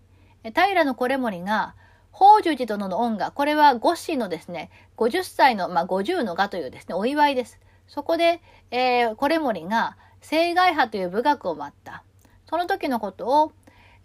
[0.45, 1.75] 平の惟盛が、
[2.19, 7.61] 宝珠寺殿の恩賀、これは五子のですね、50歳の、まあ、50の賀というですね、お祝いです。
[7.89, 8.41] そこで、
[8.71, 12.03] えー、こ森が、聖外派という武学を待った。
[12.49, 13.53] その時のことを、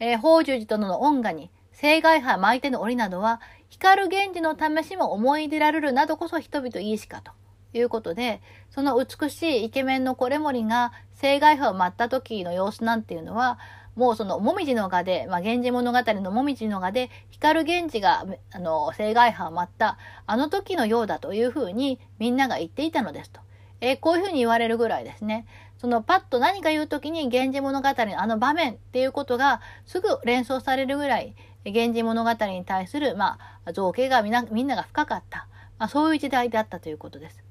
[0.01, 3.39] えー、宝珠寺殿の恩賀に、聖外派巻いての折などは、
[3.69, 7.31] 光源氏の試しも思い出られるなどこそ人々いいしかと
[7.73, 8.41] いうことで、
[8.71, 13.57] その美しいイケメンのこれ森が聖外派を待った時の様子なんていうのは、
[14.01, 23.41] もうその、もみじの画で、まあ、源氏物語のもみじの画で、光源氏が、あの、正外派を待った、あの時のようだというふうに、みんなが言っていたのですと。
[23.79, 25.45] えー、こういうふうに言われるぐらいですね。
[25.77, 35.45] その、パッと何か言う時に、源氏物語のあの場面っていうことが、すぐ連想されるぐらい、源氏物語に対する、まあ、造形がみんな、みんなが深かった。
[35.77, 37.43] まあ、そういう時代であったということです。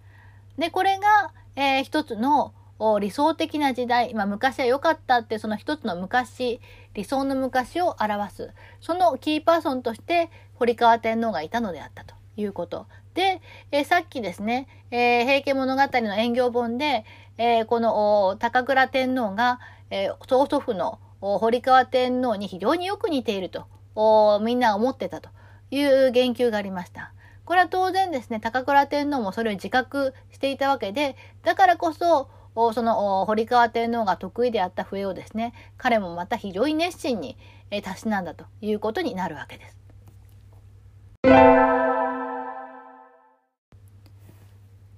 [0.59, 6.61] で、これが、えー、一つの、を理想的な時代、まあ、昔は良かったってその一つの昔、
[6.95, 8.51] 理想の昔を表す。
[8.81, 12.87] そのキーパーソンとして堀川天皇がいたのであったということ。
[13.15, 17.05] で、えー、さっきですね、えー、平家物語の演行本で、
[17.37, 19.61] えー、この高倉天皇が、
[19.91, 23.67] え曽祖父の堀川天皇に非常によく似ていると
[24.41, 25.31] みんな思ってたと
[25.73, 27.13] いう言及がありました。
[27.45, 37.37] これは当然ですね、高倉天皇もそれを自覚していたわけで、だからこそ、その堀川天皇が得意であった笛をですね、彼もまた非常に熱心に
[37.83, 39.81] たしなんだということになるわけです。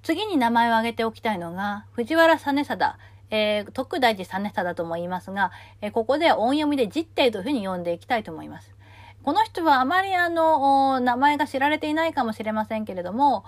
[0.03, 2.97] 次に名前を挙げておきたいのが、藤原実貞、
[3.29, 5.51] えー、徳大寺実貞とも言いますが、
[5.81, 8.75] えー、ここで音読みで実定というふうに読んでいきたいと思います。
[9.23, 13.45] この人はあまりあの、名前が知られていないかもしれませんけれども、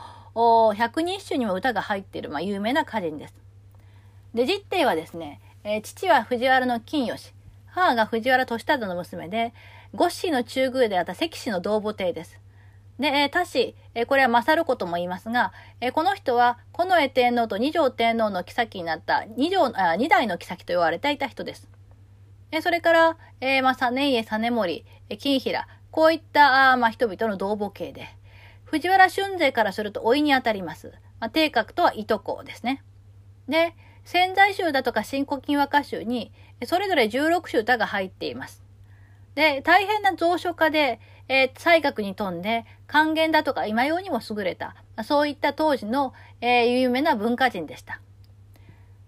[0.75, 3.44] 百人一首にも歌が入っている、まあ、有名な歌人です。
[4.35, 7.33] で、実弟はですね、えー、父は藤原の金吉、
[7.67, 9.53] 母が藤原俊忠の娘で、
[9.93, 12.37] 五子の中宮であった関氏の同母弟です。
[12.99, 21.69] で、えー、他氏、えー、これは勝ることも言いますが、えー、この人は、近衛天皇と二条天皇の妃になった二条、あ二代の妃と言われていた人です。
[22.51, 28.09] えー、それから、えー、まあ、実家、実盛、えー、金平、こういった、あまあ、人々の同母系で、
[28.65, 30.91] 藤原春勢からすると老いにあたります。
[31.21, 32.83] まあ、定格とはいとこですね。
[33.47, 33.73] で、
[34.05, 36.31] 潜在集だとか新古今和歌集に、
[36.65, 38.63] それぞれ16種歌が入っています。
[39.33, 47.99] で、大変な蔵書家で、えー、才学に富んで、還元だとか今用にも優れた、そういった当時の、えー、有名な文化人でした。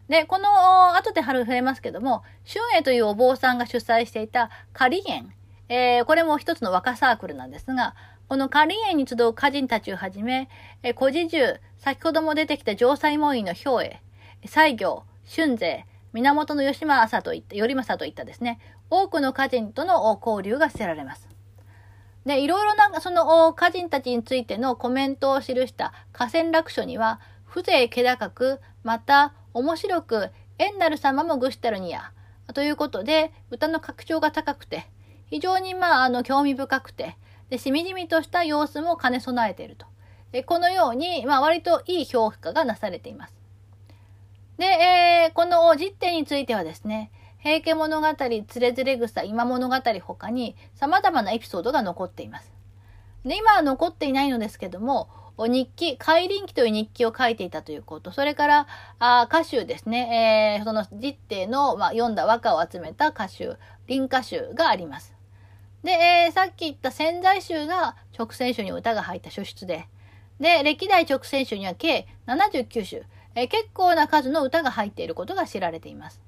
[0.09, 5.31] で、この、後で春触れますけども、春英というお坊さんが主催していた仮園、
[5.69, 7.93] えー、これも一つの和歌サークルなんですが、
[8.27, 10.49] この仮園に集う歌人たちをはじめ、
[10.81, 14.01] えー、古事中、先ほども出てきた城西門院の兵衛、
[14.47, 21.27] 西行、春勢、源義政といった、頼政といったですね、多くの歌人との交流が捨てられます。
[22.25, 32.11] で、いろいろな、その歌人たちについてのコメントを記した河川楽書には、風情気高く、また面白く、縁なる様もぐしたるにや、
[32.53, 34.87] ということで、歌の格調が高くて、
[35.27, 37.17] 非常にまあ、あの、興味深くて、
[37.49, 39.85] で、しみじみとした様子も兼ね備えていると。
[40.31, 43.36] でこのように、まあ、割といい評価がなされています。
[44.57, 48.07] で、えー、この実典についてはですね、平家物語、
[48.47, 52.51] つれづれ草、今物語他に様々なエピソードが残っています。
[53.23, 65.13] で、今は残っていないのですけども、日記、海林記という日記を書いていたということ、それから、あ歌集ですね、えー、その実定の、まあ、読んだ和歌を集めた歌集、林歌集があります。
[65.83, 69.87] で、えー、さっき言った潜在集が直線集に歌が入った書出で、
[70.39, 73.03] で、歴代直線集には計79種、
[73.37, 76.19] えー、結構な数の歌が入っていることが知られています。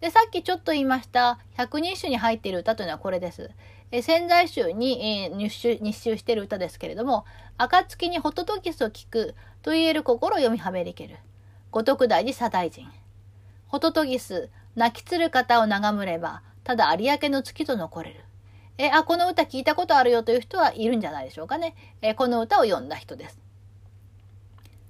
[0.00, 3.52] で、さっきちょっと言いました、百人種に入っている歌というのはこれです。
[3.92, 7.24] え潜在集に、えー、日集日集している歌ですけれども、
[7.58, 11.16] 暁にホトトキスを聞くと言える心を読みはめりける。
[11.70, 12.88] 五徳大寺左大臣。
[13.68, 18.24] ホトトギス、泣きつる方を眺むれば、ただ有明の月と残れる。
[18.78, 21.76] え、あ、この歌聞いたことあるよという人はいるんじゃないでしょうかね。
[22.02, 23.45] え、この歌を読んだ人です。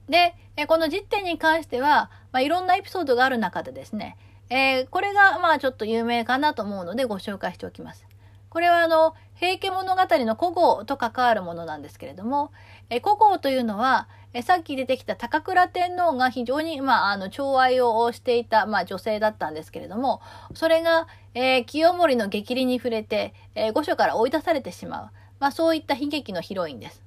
[0.09, 4.17] で、えこの実典に関しては、まあ、いろんなエピソードがある中でですね、
[4.49, 8.07] えー、これがまあちょっと有名かなと思うのでご紹介しておきます。
[8.49, 12.53] これはあの、平家物語の古号と関わるものなんですけれども、
[12.89, 20.23] え古号というのは、えさっき出てきた高倉天皇が非常に、まあ、あの、寵愛をしていた、まあ、女性だったんですけれども、
[20.55, 25.11] それが、えー、清盛の激励に触れて、えー、御所から追い出されてしまう。
[25.39, 27.03] まあ、そういった悲劇のヒロインです。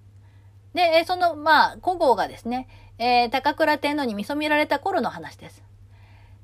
[0.74, 2.68] で、その、まあ、古号がですね、
[3.02, 5.64] えー、高倉天皇に見初められた頃の話です。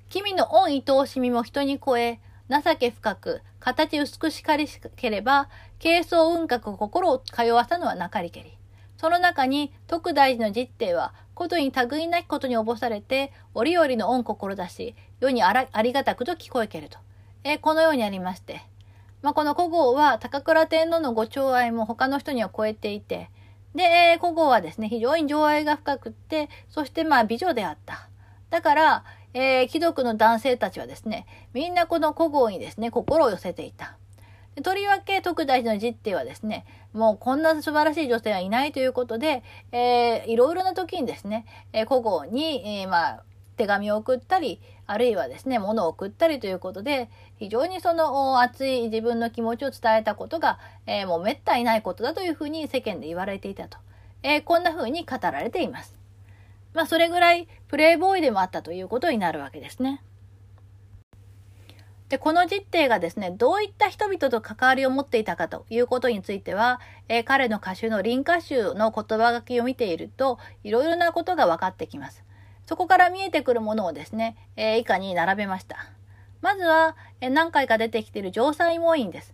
[0.10, 5.50] 君の恩意通しみも人に超え、情け深く、形美しかりしければ、
[5.84, 8.58] 軽装運覚心を通わさぬはなかりけり。
[8.98, 17.00] その中に、特大寺の実弟は、ことに類なきことにおぼされて、折々の恩志、世にあらありがたくと聞こえけると。
[17.44, 18.62] えこのようにありまして、
[19.22, 23.30] まあ、この古号は高倉天皇のご寵愛も他の人には超えていて、
[23.76, 28.10] で、え古号はですね、非常に情愛が深くって、そしてまあ美女であった。
[28.50, 29.04] だから、
[29.34, 33.98] えー、貴族の男性たちはですね、みんなこの古豪にですね、心を寄せていた。
[34.64, 43.24] とりわけ徳大寺の実弟はですね、もうこんな素晴らしい女性はいないということで、えー、いろいろな時にですね、えー、古豪に、えー、まあ、
[43.58, 50.58] 手紙を送ったり、あるいはですね、物を送ったりということで、非常にその熱い自分の気持ちを伝えたことが、
[50.88, 53.78] えー、もう滅多いないことだというふうに世間で言われていたと。
[54.24, 55.96] えー、こんなふうに語られています。
[56.74, 60.02] まあ、それぐらいプレイボーイでもあったということになるわけですね。
[62.10, 66.80] で、この実弟がですね、どういった人々と関わりを持っていたかということについては、
[67.10, 72.24] えー、彼の歌集の林歌集の言葉書きを見ていると、いろいろなことが分かってきます。
[72.68, 75.95] そこから見えてくるものをですね、えー、以下に並べました。
[76.46, 79.34] まずは、えー、何回か出てきている城西門院です。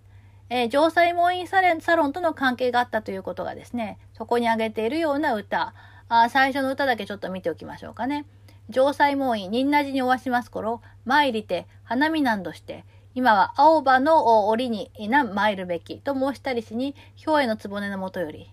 [0.49, 5.73] えー、城西門院サレサロンとの関係があったということがですね、そこに挙げているような歌、
[6.07, 8.25] あ最初の歌だけちょっと見ておきましょうかね。
[8.71, 16.95] 城西門院、仁和寺におわします頃、参りて、花見なんどして、今は青葉の折にな参るべきと申したりしに、
[17.25, 18.49] 氷への局のもとより、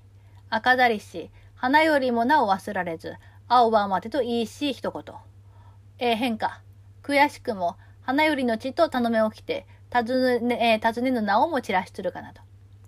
[0.50, 3.14] 赤だりし、花よりもなお忘られず、
[3.46, 5.14] 青葉までといいし一言。
[6.00, 6.60] えー、変化。
[7.04, 7.76] 悔しくも、
[8.08, 12.40] 花よりの地と頼め起きて、尋ね、えー、尋ねぬ名をも散らしつるかなと。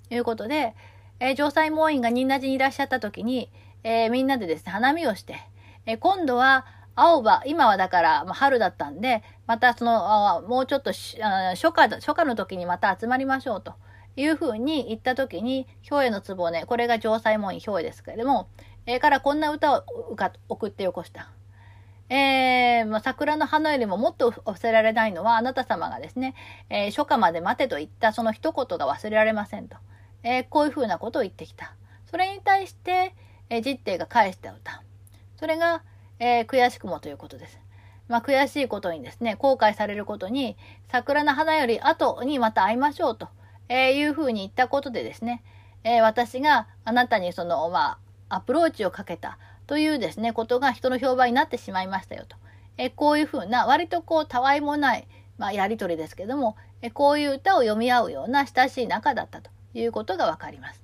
[0.09, 0.75] いうことで、
[1.21, 3.51] えー、城西門院が仁和寺にいらっしゃった時に、
[3.85, 5.37] えー、みんなでですね、花見をして、
[5.85, 6.65] えー、今度は、
[6.97, 13.75] 青葉、今はだから、まあ、春だったんで、またその、もうちょっと初夏、初夏の時にまた集まりましょうと
[14.17, 18.49] いうふうに言った時に、兵衛の壺ね、これが城西門院兵衛ですけれども、
[18.87, 19.85] えー、からこんな歌を
[20.49, 21.29] 送ってよこした。
[22.11, 26.35] えー、まあ、桜の花よりももっと忘れられないのは、あなた様がですね、
[26.69, 29.77] えー、初夏まで待てと言ったその一言が忘れられませんと。
[30.25, 31.73] えー、こういうふうなことを言ってきた。
[32.11, 33.15] それに対して、
[33.49, 34.83] えー、実帝が返した歌。
[35.37, 35.85] それが、
[36.19, 37.61] えー、悔しくもということです。
[38.09, 40.57] まあ、悔しいことにですね、後悔されることに、
[40.91, 43.29] 桜の花より後にまた会いましょうと、
[43.69, 45.45] えいうふうに言ったことでですね、
[45.85, 47.99] え私があなたにその、ま
[48.29, 49.39] あ、アプローチをかけた
[49.71, 52.35] というですね、ことが人の評判になってしまいましたよと。
[52.77, 55.07] えこういうふうな、割とこう、たわいもない、
[55.39, 60.83] まあ、やりとりですけども、えこういう歌を読み合うような親しい仲だったということがわかります。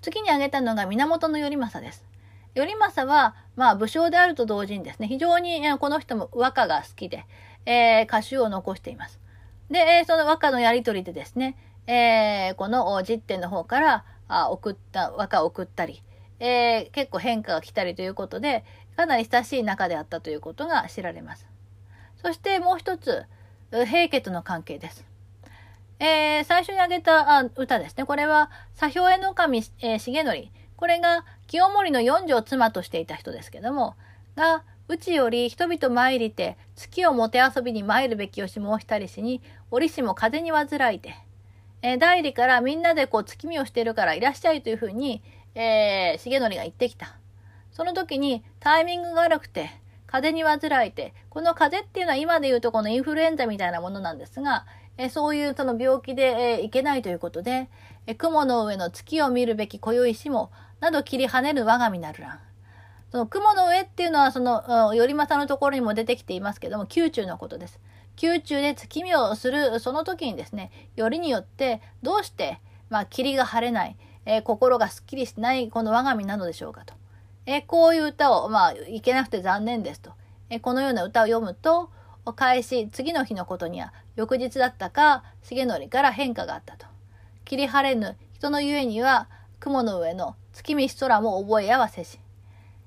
[0.00, 2.06] 次に挙げたのが源頼政です。
[2.54, 7.26] 頼政は、まあ、武将であると同時にですね、非常に、えこの人も和歌が好きで、
[7.66, 9.20] えー、歌集を残しています。
[9.70, 11.54] で、え、その和歌のやりとりでですね、
[11.86, 16.02] えー、この実典の方からあ送った和歌を送ったり、
[16.40, 18.64] えー、結構変化が来たりということで、
[18.96, 21.46] かなり親しい仲であったということが知られます。
[22.22, 23.24] そしてもう一つ、
[23.70, 25.04] 平家との関係です。
[25.98, 28.04] えー、最初に挙げたあ歌ですね。
[28.04, 30.48] これは、左兵衛の神、えー、重則。
[30.76, 33.96] これが、清盛の四女を妻としていた人ですけども、
[34.36, 41.14] が、うちより人々参りて、月をもて遊びに参るべきをし申したりしに、折しも風に患いて、
[41.82, 45.22] えー、代理からみんなでこう月見をしているからいらっしゃいというふうに、
[45.56, 47.16] えー、重則が言ってきた。
[47.72, 49.70] その時にタイミングが悪くて、
[50.06, 54.66] 風邪に患いて、この風邪っていうのは今で言うとこのインフルエンザみたいなものなんですが、
[54.98, 57.68] えそういうその病気で、えいけないということで、
[58.06, 60.50] え雲の上の月を見るべき今宵しも、
[60.80, 62.40] など切り跳ねる我が身なるらん。
[63.10, 64.62] その雲の上っていうのはその、
[64.94, 67.78] 頼政のところにも出てきていますけども、宮中のことです。
[68.20, 73.96] 宮中で月見をするその時にですね、よりによってどうして、まあ、霧が晴れない、
[74.26, 76.92] えー、心がすっきりしないこの我が身なのでしょうかと。
[77.46, 80.12] えー、こういう歌を、まあ、いけなくて残念ですと。
[80.50, 81.90] えー、このような歌を読むと、
[82.34, 86.86] 開始、次の日のことには、翌日だったか、重則から変化があったと。
[87.44, 89.28] 切り晴れぬ人のゆえには、
[89.60, 92.18] 雲の上の月見し空も覚え合わせし。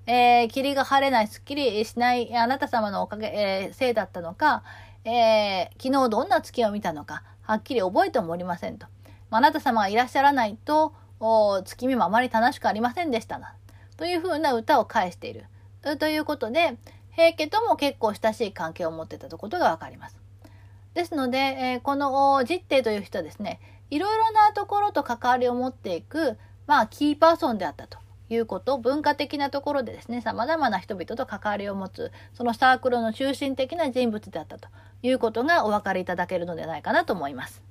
[0.05, 4.63] えー、霧が晴れない、すっきりしないあなた様のおかげ、えー、せいだったのか、
[5.05, 8.87] えー、昨日どんな月を見たのか、はっきり覚えてもおりませんと。
[9.31, 13.55] あなた様がいらっしゃらないと、お月見もあまり楽しくありませんでしたな。
[13.97, 15.45] というふうな歌を返している。
[15.99, 16.77] ということで、
[17.11, 20.17] 平家とも結構親しい関係を持ってたとことがわかります。
[20.93, 23.59] ですので、えー、この実帝という人はですね、
[23.89, 27.97] いろいろなところと関わりを持っていく、まあ、キーパーソンであったと
[28.29, 34.69] いうこと、文化的なところでですね、様々な人々と関わりを持つ、そのサークルの中心的な人物であったと
[35.01, 37.68] いうことがお分かりいただけるのではないかなと思います。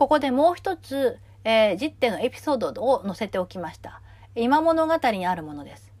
[0.00, 4.00] ここでもう一つ、えー、実典のエピソードを載せておきました。
[4.34, 5.92] 今物語にあるものです。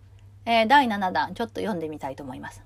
[0.46, 2.62] えー、第7弾、ちょっと読んでみたいと思います。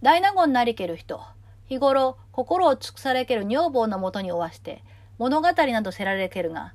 [0.00, 1.20] 大納言なりける人、
[1.66, 4.82] 日頃心を尽くされける女房のもとにおわして、
[5.18, 6.72] 物語などせられけるが、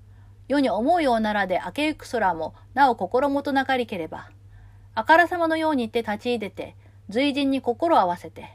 [0.48, 4.30] 世に思うようならで明けゆく空もなお心もとなかりければ、
[4.94, 6.76] あからさまのようにって立ち入れて、
[7.10, 8.52] 随人に心を合わせて、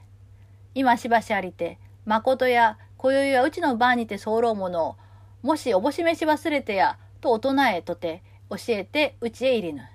[0.77, 4.97] 今しばしありて、誠や今宵はうちの番にて候ものを、
[5.41, 9.89] もしおぼしめし忘れてや、と大人へとて、教えてうちへ入りぬ。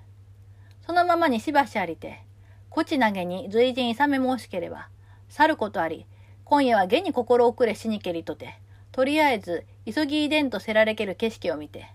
[0.84, 2.24] そのままにしばしありて、
[2.68, 4.88] こち投げに随人いさめ申しければ、
[5.28, 6.04] 去ることあり、
[6.44, 8.58] 今夜は下に心遅れしにけりとて、
[8.90, 11.86] とりあえず、急ぎいでんとせられける景色を見て、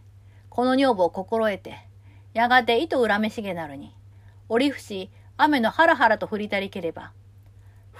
[0.49, 1.77] この女房を心得て、
[2.33, 3.93] やがて糸恨めしげなるに、
[4.47, 7.11] 折り伏し、雨のハラハラと降りたりければ、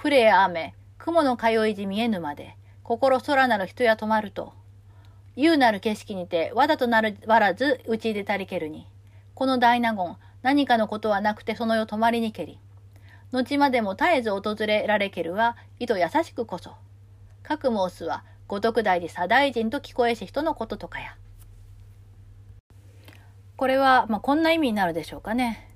[0.02, 4.52] 降れや雨、雲の通いじ見えぬまで、心空なる人や止まると、
[5.36, 8.86] 優なる景色にて、わだとなるわらず、打ち出たりけるに。
[9.34, 12.58] この大納言、何かのことはなくてその世止まりにけり。
[13.32, 16.74] 後までも絶えず訪れられけるは、いと優しくこそ。
[17.42, 21.16] 各申すは、五徳大寺左大臣と聞こえし人のこととかや。
[23.56, 25.68] これは、まあ、こんな意味になるでしょうかね。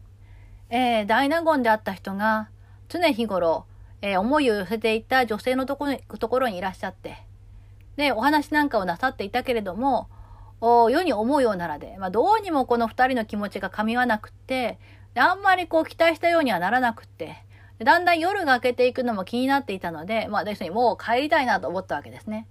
[0.68, 2.50] えー、大納言であった人が、
[2.88, 3.64] 常日頃、
[4.02, 7.16] えー、思いを寄せていた女性のところにところにいらっしゃって、
[7.96, 10.08] で、お話なんかをなさっていたけれども、
[10.60, 14.78] 世に思うようならで、まあ、どうにもこの二人の気持ちが噛み合わなくって、
[15.14, 17.36] あんまりこう期待したようにはならなくって、
[17.78, 22.46] だんだん夜が明けていくのも気になっていたので、まあ、要するにもう帰りたいなと思ったわけですね。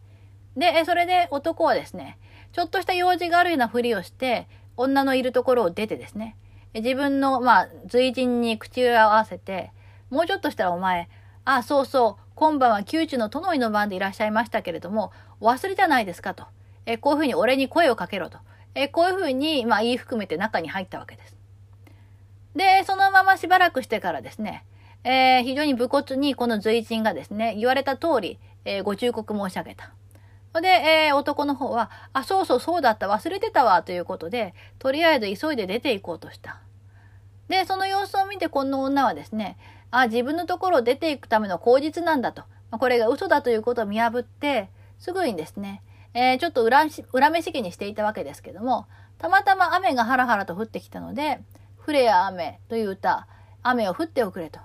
[0.56, 2.18] で、それで男はですね、
[2.54, 6.36] ちょっとした用事があるようなふりをして、女のいるところを出てですね、
[6.74, 9.72] 自分の、まあ、随人に口を合わせて、
[10.10, 11.10] もうちょっとしたらお前、
[11.46, 16.46] あ、そうそう、今晩は宮中の殿井の番でいらっしゃいましたけれども、お忘れじゃないですかと。
[16.86, 18.40] えこういうふうに俺に声をかけろと。
[18.74, 21.36] えこういうふうに、まあ、言い含めて中に入ったわけです。
[22.56, 24.66] で、そのまましばらくしてからですね、
[25.04, 29.92] えー、非常に武骨にこの随人がですね、言われた通り、えー、ご忠告申し上げた。
[30.62, 36.60] で、えー、男の方は、あ、そうそうそうだった、忘れてたわ、ということで、とりあえず急いで出て行こうとした。
[37.50, 39.58] で、その様子を見てこの女はですね、
[39.92, 42.44] あ、自分のところを出ていくための口実なんだと。
[42.72, 44.70] これが嘘だということを見破って、
[45.00, 45.82] すぐにですね、
[46.14, 51.40] えー、ちょっと裏裏飯気にしていたわけですけども、たまたま雨がハラハラと降ってきたので、
[51.86, 53.28] 降れや雨という歌、
[53.64, 54.60] 雨を降っておくれと。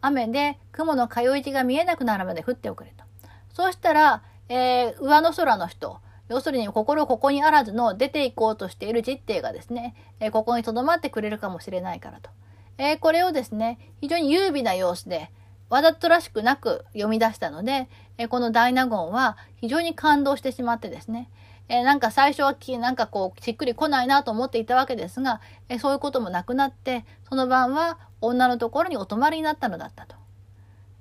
[0.00, 3.04] 雨で雲の通い字が見えなくなるまで降っておくれと。
[3.52, 12.30] そうしたら、えー、上の空の人、要するに心ここにあらずの出ていこうとしている実弟がですね、えー、ここに留まってくれるかもしれないからと。
[12.78, 15.30] えー、これをですね、非常に優美な様子で、
[15.68, 21.28] わざとらしくなく読み出したので、えこの大納言は非常に感動してしまってですね、
[21.68, 30.16] えなんか最初はき、なんかこう、しっくり来ないなと思っていたわけですが、えそういうこともなくなって、その晩は女のところにお泊まりになったのだったと。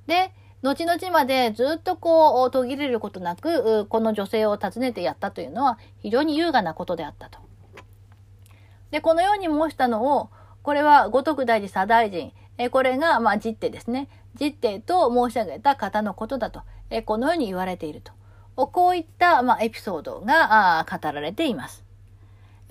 [0.08, 0.32] で、
[0.64, 7.40] 後々までずっとこう途切れることなくこの女性を訪ねてやったというのは非常に優雅なことであったと。
[8.90, 10.30] でこのように申したのを
[10.68, 12.34] これは五徳大寺左大臣。
[12.58, 14.10] えこれがまあ実弟ですね。
[14.38, 16.62] 実弟と申し上げた方のことだと。
[16.90, 18.12] えこのように言われていると。
[18.58, 21.86] こういったまあエピソードが語られています。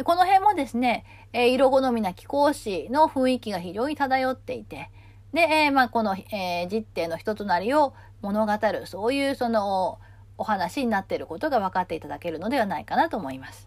[0.05, 4.91] この辺もですね、え色好みな貴公子の雰囲気が非常に漂っていて、
[5.33, 9.99] で、え、まあ、この、えー、実定の人となりを物語る、そういうその
[10.37, 13.67] お話になっていることが分かっていただけるのではないかなと思います。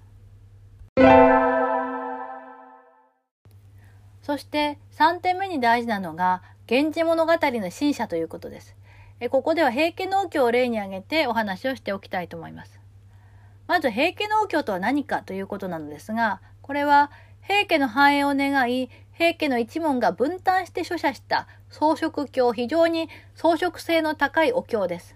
[4.30, 8.76] そして3点目に大事なのが、源氏物語の新社ということです。
[9.20, 12.80] えここでは平家農協を例に挙げてお話をしておきたいと思います。
[13.66, 17.10] まず平家農協とは何かということなのですが、これは
[17.42, 25.16] 平家の繁栄を願い、平家の一門が分担して書写した装飾経、非常に装飾性の高いお経です。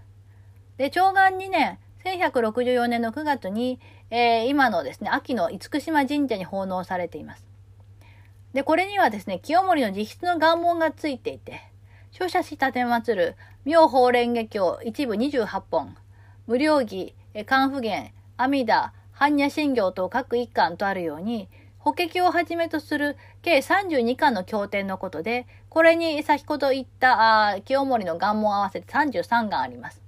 [0.78, 7.53] で、長元2年、1164年の9月に、えー、今のですね、秋の厳島神社に奉納されています。
[8.54, 11.62] で、これにはですね、清盛の自筆の願文がついていて、
[12.12, 13.36] 書写し立て祭る
[13.66, 15.95] 妙法蓮華経一部28本、
[16.45, 21.49] 無料義、漢不言、阿弥陀、般若心経と各一巻とあるように、
[21.80, 30.04] 法華経をはじめとする計32巻の経典のことで、これに先ほど言った清盛の願文合わせて33巻あります。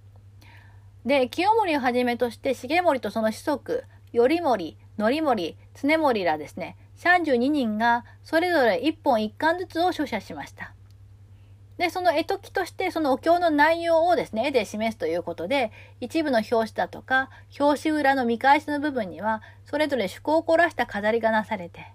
[1.06, 3.84] で、清盛をはじめとして重盛とその子息、
[4.14, 10.74] 頼盛、則盛、常盛らですね、32人がそれぞれ1本1巻ずつを書写しました。
[11.78, 17.30] で、その絵解きとしてそのお経の内容をですね、絵で示すということで、一部の表紙だとか、
[17.60, 21.88] 表紙裏の見返しの部分には、それぞれ趣向を凝らした飾りがなされて、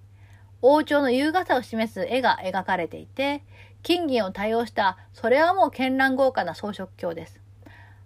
[0.60, 3.42] 王朝の優雅さを示す絵が描かれていて、
[3.82, 7.39] 金銀を多用した、それはもう絢爛豪華な装飾鏡です。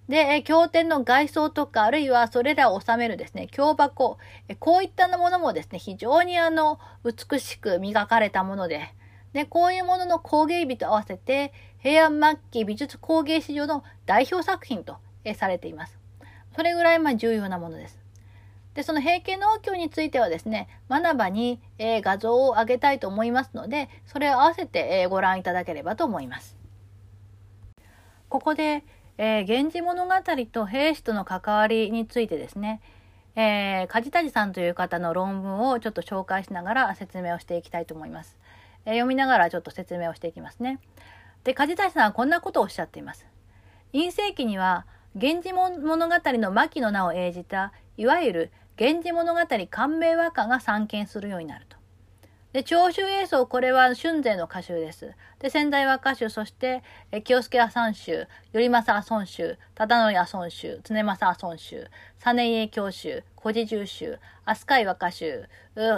[0.09, 4.18] で、経典の外装とか、あるいはそれらを収めるですね、経箱、
[4.59, 8.92] こういったものもですね、非常にあの、美しく磨かれたもので、
[9.32, 14.98] で、こういうものの工芸美と合わせて、平安末期美術工芸史上の代表作品と
[15.36, 15.98] されています。
[16.55, 17.98] それぐらいまあ重要なものです。
[18.74, 26.57] で、その平家農協についてはですね、学ばに、え、画像を上げたいと思いますので、それを合わせて、え、ご覧いただければと思います。
[28.28, 28.82] ここで、
[29.16, 30.12] えー、源氏物語
[30.50, 32.80] と兵士との関わりについてですね、
[33.36, 38.36] えー、梶谷さんという方の論文をちょっと紹介しながら説明をしていきたいと思います。
[38.86, 40.78] え読みながらちょっと説明をしていきますね。
[41.42, 43.26] で、梶谷さんはこんなことをおっしゃっています。
[43.92, 49.40] 陰世紀には、源氏物語の牧の名を演じた、いわゆる源氏物語
[49.70, 51.74] 感銘和歌が散見するようになると。
[52.55, 55.11] で、長州映像、これは春勢の歌集です。
[55.40, 61.90] で、仙台和歌集、そして、え清助阿三集、頼政阿孫集、忠則阿孫集、常政阿孫集、
[62.24, 65.48] 実家教集、古事十集、飛鳥井和歌集、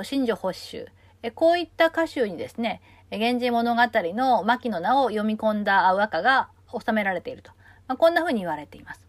[0.02, 0.88] 新女発集、
[1.34, 2.80] こういった歌集にですね、
[3.11, 3.82] 源氏物語
[4.14, 7.50] の牧の名を読み込んだ和歌が収められていると。
[7.86, 9.07] まあ、こんな風に言われています。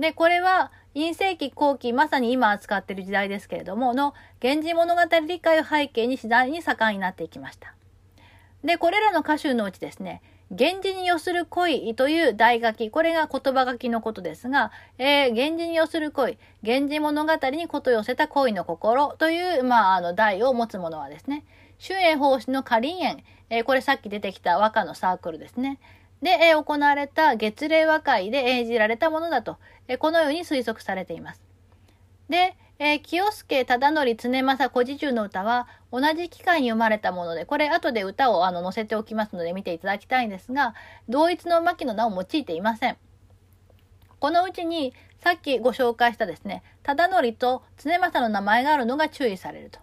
[0.00, 7.74] で、これは、陰世紀後期、まさに今扱っている時代ですけれども、の、源氏物語理解を背景に次第に盛んになっていきました。
[8.62, 21.44] で、これらの歌集のうちですね、源氏に寄する恋という大書き、これが言葉書きのことですが、えー、源氏に寄する恋、源氏物語にこと寄せた恋の心という、まあ、あの、題を持つものはですね、
[21.80, 25.78] 春英法師の仮園、えー、これさっき出てきた和歌のサークルですね。
[26.20, 29.56] で、えー、行われた月齢和解で演じられたものだと、
[29.88, 31.42] え、このように推測されています。
[32.28, 40.74] で、えー、清助忠則常政古事中の歌は同じ機会に読まれたもので、これ後で歌をあの載せておきますので見ていただきたいんですが、
[41.08, 42.96] 同一の牧の名を用いていません。
[44.18, 49.78] このうちにさっきご紹介したですね、忠則と常政の名前があるのが注意されると。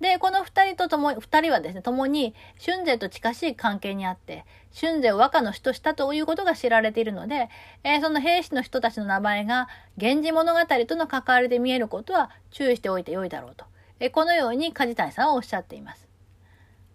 [0.00, 2.34] で、この二人ととも、二人はですね、共に
[2.64, 4.44] 春勢と近しい関係にあって、
[4.78, 7.48] 春勢を和歌の主としたということが知られているので、
[7.82, 13.64] えー、その兵士の人たちの名前が、源氏物語との関わりで見えることは注意しておいてよいだろうと。
[13.98, 16.06] えー、このように梶谷さんはおっしゃっています。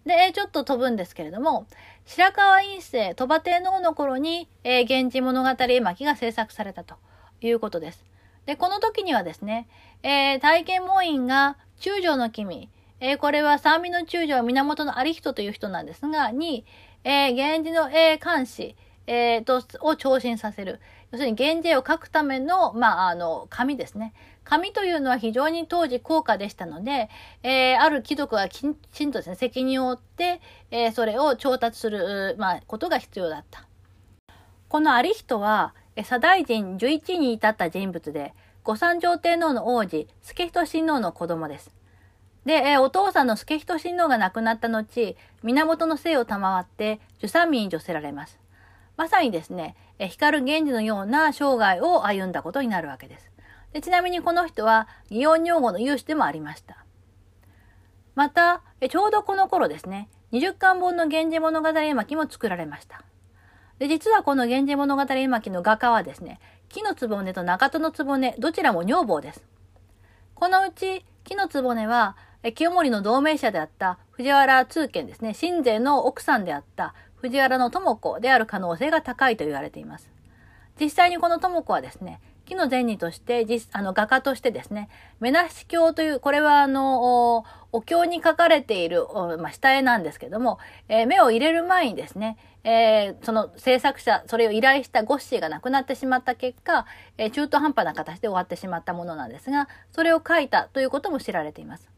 [0.06, 1.66] で、えー、ちょっと飛ぶんですけれども、
[2.06, 6.94] 白河院政、鳥羽天皇の頃に、えー、源氏物語絵巻が制作されたと
[7.40, 8.04] いうことです。
[8.46, 9.68] で、この時にはですね、
[10.02, 12.68] えー、体験門院が中将の君、
[13.04, 16.64] えー、これは三味の中将源の有人という人なんですが、に、
[17.02, 18.76] えー、源氏の、えー、監視、
[19.08, 20.78] えー、と、を聴診させる。
[21.10, 24.14] 要するに、源氏を書くための、まあ、あの、紙ですね。
[24.44, 27.10] 紙というのは非常に当時高価でしたので、
[27.42, 28.60] えー、ある貴族がき
[28.92, 30.40] ちんとですね、責任を負って、
[30.70, 33.66] えー、それを調達する、まあ、ことが必要だった。
[34.68, 38.32] この有人は、左大臣11に至った人物で、
[38.62, 41.81] 御三条天皇の王子、助人親王の子供です。
[42.44, 48.38] で、えー、お父さんの助人親王が亡くなった後、源の姓を賜って十三民に除せられます。
[48.96, 53.30] まさにですね、えー、光源氏のような生涯を歩んだことになるわけです。
[53.72, 56.84] でちなみにこの人は、祇園女房の有志でもありました。
[58.14, 63.02] また、えちょうどこの頃ですね、20巻本の源氏物語絵巻も作られました。
[63.78, 69.44] で、実はこの源氏物語絵巻の画家はですね、木の局と中戸の局、どちらも女房です。
[70.34, 72.16] このうち、木の局は、
[72.50, 80.10] 清盛の同盟者であった藤原通賢ですね、親税の奥さんであった藤原の智子である可能性が高いと言われています。
[80.80, 84.88] 実際にこの智子はですね、木の前にとして、実、あの、画家としてですね、
[85.20, 89.06] 目なし経という、これはあの、お経に書かれている、
[89.38, 96.86] まあ、下絵なんですけども、えー、目を入れる前にですね、えー、その制作者、それを依頼したゴッシーが亡くなってしまった結果、
[97.16, 101.88] えー、中途半端な形で終わってしまったものなんですが、それを書いたということも知られています。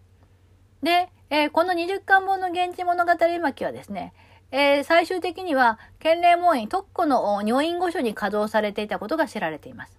[0.84, 4.12] で、えー、この20巻本の現地物語巻はですね、
[4.52, 9.98] えー、最終的には、建礼門院特庫の女院御所に稼働されていたことが知られています。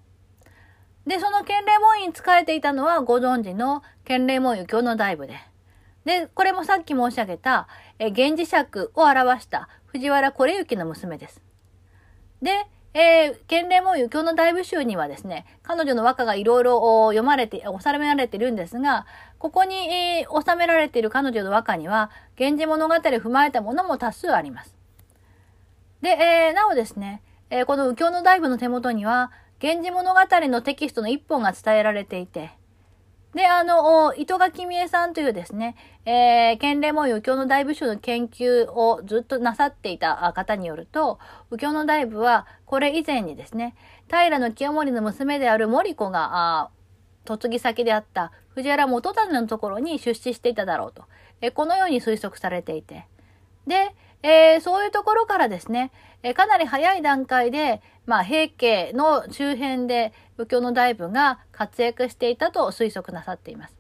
[1.08, 5.40] で、その建礼門院使えていたのはご存知の建礼門院教の大部で。
[6.06, 7.68] で、これもさっき申し上げた、
[7.98, 11.42] えー、源氏尺を表した藤原これ行の娘です。
[12.44, 12.68] で、
[12.98, 16.80] えー、建礼門湯教の大部集にはですね、彼女の和歌がいろいろ
[17.10, 19.06] 読まれて、収められてるんですが、
[19.38, 24.74] ここに、えー、収められている彼女の和歌には、源氏物語を踏まえたものも多数あります。
[26.02, 29.30] で、えー、なおですね、えー、この右京の大部の手元には、
[29.62, 32.52] 源氏物語のテキストの一本が伝えられていて、
[33.36, 35.76] で、あの、糸垣美恵さんというですね、
[36.06, 41.20] えー、県令も右京の大部首の研究をずっとなさっていた方によると、
[41.52, 43.76] 右京の大部は、これ以前にですね、
[44.08, 46.70] 平清盛の娘である森子が、あ
[47.28, 51.04] 嫁ぎ先であった藤原元種のところに出資していただろうと、
[51.42, 53.06] え、このように推測されていて、
[53.68, 53.94] で、
[54.28, 55.92] えー、そういうところからですね、
[56.24, 63.78] えー、かなり早い段階で、まあ、平家の周辺で右京の大部が活躍していたと推測なさっています。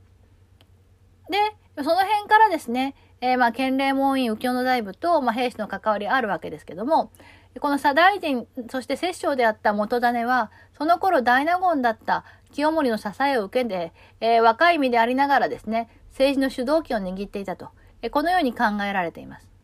[1.31, 7.11] で、その辺からですね、えー、まあ、建礼門院右京の大部と、まあ、兵士の関わりあるわけですけども、
[7.59, 17.69] この左大臣、そして摂政であった元種は、その頃大納言だった清盛の支えを受けて、えー、若い身でありながらですね、政治の主導権を握っていたと、
[18.03, 19.54] えー、このように考えられています。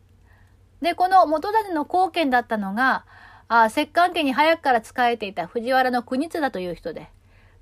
[0.82, 3.06] で、この元種の後見だったのが、
[3.48, 7.08] あ石棺家に早くから仕えていた藤原の国綱という人で、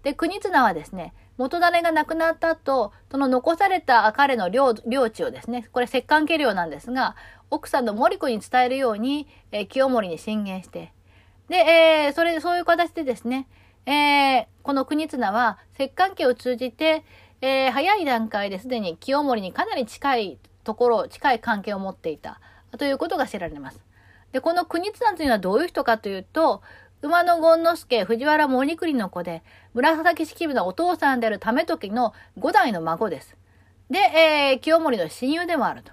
[0.03, 7.15] で、国綱はですね、元種が亡くなった後、その残された彼の領領地をですね、これ石棺家領なんですが、
[7.51, 10.93] 奥さんの森子に伝えるように、えー、清盛に進言して、
[11.49, 13.49] で、えー、それ、そういう形でですね、
[13.85, 17.05] えー、この国綱は石棺家を通じて、
[17.43, 22.41] えー、早い段階ですでに清盛にかなり近いところ、近い関係を持っていた。
[22.79, 23.81] ということが知られます。
[24.33, 26.63] で、この国津というのはどういう人かというと、
[27.03, 29.43] 馬の権之助、藤原森栗の子で、
[29.75, 33.37] 紫式部のお父さんである為時の五代の孫です。
[33.91, 35.93] で、えー、清盛の親友でもあると。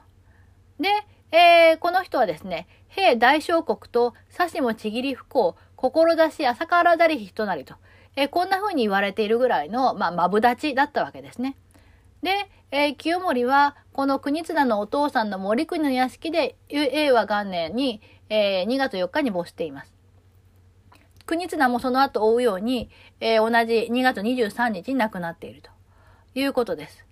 [0.79, 0.89] で、
[1.31, 7.75] えー、この人はですね、平大小国と指しもちぎり不幸、志朝からだり人なりと、
[8.15, 11.55] えー、こんな風に言われているぐらいの、まあ、まぶだちだったわけですね。
[12.21, 19.93] で、えー、清盛は、この国綱のお父さんの森国の屋敷で、永和元年に、えー、2月4日に没しています。
[21.25, 22.89] 国綱もその後追うように、
[23.19, 25.71] えー、同じ2月23日に亡くなっていると
[26.35, 27.05] いうことです。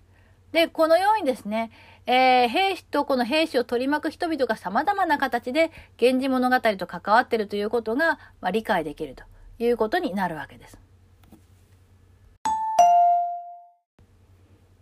[0.52, 1.70] で、このようにですね、
[2.06, 9.24] えー、兵士とこの兵士を取り巻く人々が様々な形で源氏物語と関わっているということが、まあ、理解できると
[9.58, 10.85] いうことになるわけです。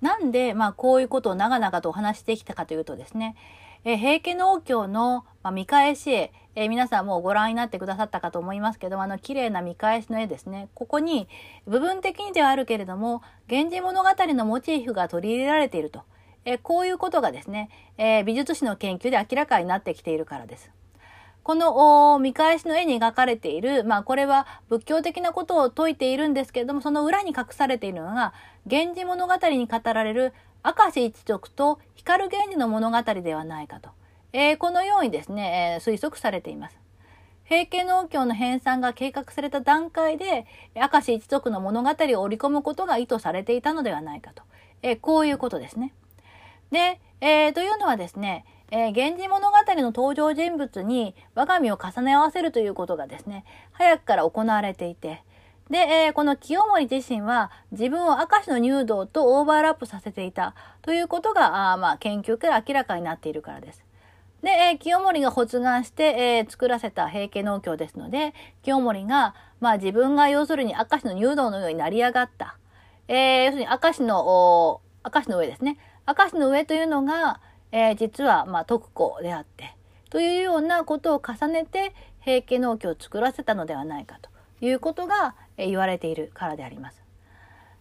[0.05, 3.37] なんで、まあ、こういうことを長々とお話してきたかというとですね、
[3.87, 11.27] え平家農協の、まあ、見返し絵、え、皆さんもうご覧になってくださったかと思いますけどあの綺麗な見返しの絵ですねここに
[11.67, 16.03] 部分的にではあるけれども「源氏物語」のモチーフが取り入れられていると、
[16.45, 20.71] え、こういうことがですね、えー、美術史の研究で明らかになってきているからです。
[21.45, 28.33] この見返しの絵に描かれている、まあこれは仏教的なことを説いているんですけれども、その裏に隠されているのが、
[28.65, 30.33] 源氏物語に語られる
[30.65, 33.91] 明石一族と光源氏の物語ではないかと。
[34.33, 36.79] えー、このようにですね、えー、推測されています。
[37.45, 44.43] 平家農協の編纂が計画された段階で、明石一族の物語を織り込むことが意図されていたのではないかと。
[44.81, 45.93] えー、こういうことですね。
[46.71, 55.23] で、えー、というのはですね、えー、源氏物語の登場人物に我が身を重ね合わせるということがですね、早くから行われていて、
[55.71, 63.85] で、えー、この清盛自身は自分を明石の入道とオーバーラップさせていたということが、あまあ、研究から明らかになっているからです。
[64.43, 72.59] で、えー、清盛が発願して、えー、作らせた平家農協ですので、清盛が、まあ自分が要するに明石の入道のようになり上がった。
[73.09, 75.79] えー、要するに明石の、明石の上ですね。
[76.07, 77.41] 明石の上というのが、
[77.75, 79.75] えー、実は、まあ、徳子であって、
[80.09, 84.31] というようなことを重ねて、平家農協を作らせたのではないかと
[84.65, 87.03] いうことが、え、言われているからであります。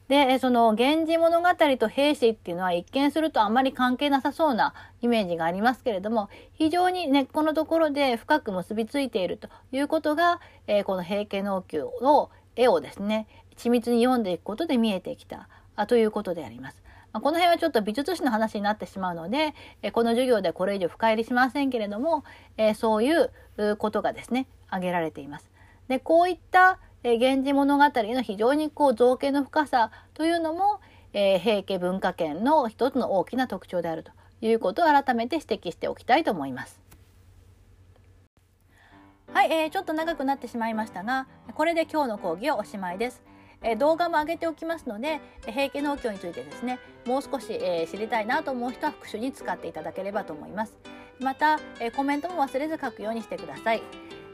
[0.07, 4.73] で、その、源氏物語と兵士っていうのは一見するとあまり関係なさそうな
[5.03, 13.27] イメージがありますけれども、非常に根っこのところで深く結びついているということが、えー、この平家農協の絵をですね、
[13.57, 16.82] 緻密に読んでいくことで見えてきたあということであります。
[17.13, 19.53] まあ、この辺はちょっと美術史の話になってしまうので、
[19.83, 22.23] えこの授業でこれ以上深入りしませんけれども、
[22.57, 23.31] えそういう
[23.77, 25.49] ことがですね、挙げられています。
[25.87, 30.79] で、こういったえ源氏物語の非常にこう造形の深さというのも、
[31.13, 34.11] え、平家文化圏の一つの大きな特徴であると
[34.41, 36.81] いうことを改めて指摘しておきたいと思います。
[39.33, 43.21] はい、えー、ちょっと長くなってしまいましたが、これで今日の講義はおしまいです。
[43.63, 50.77] え動画も上げておきますので、平家農協についてですね、もう少し、えー、知りたいなと思う人は復習に使っていただければと思います。
[51.19, 53.83] また、えコメントも忘れず書くようにしてください。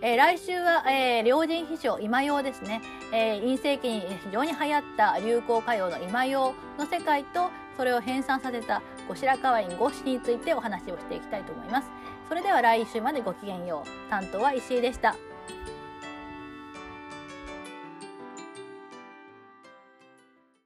[0.02, 11.90] えー、来週は、えー、両人秘書今用ですね、えー、陰世紀に非常に流行った流行歌謡の今用の世界とそれを編纂させた後白河院五七についてお話をしていきたいと思います。
[12.30, 14.10] それでは来週までごきげんよう。
[14.10, 15.16] 担当は石井でした。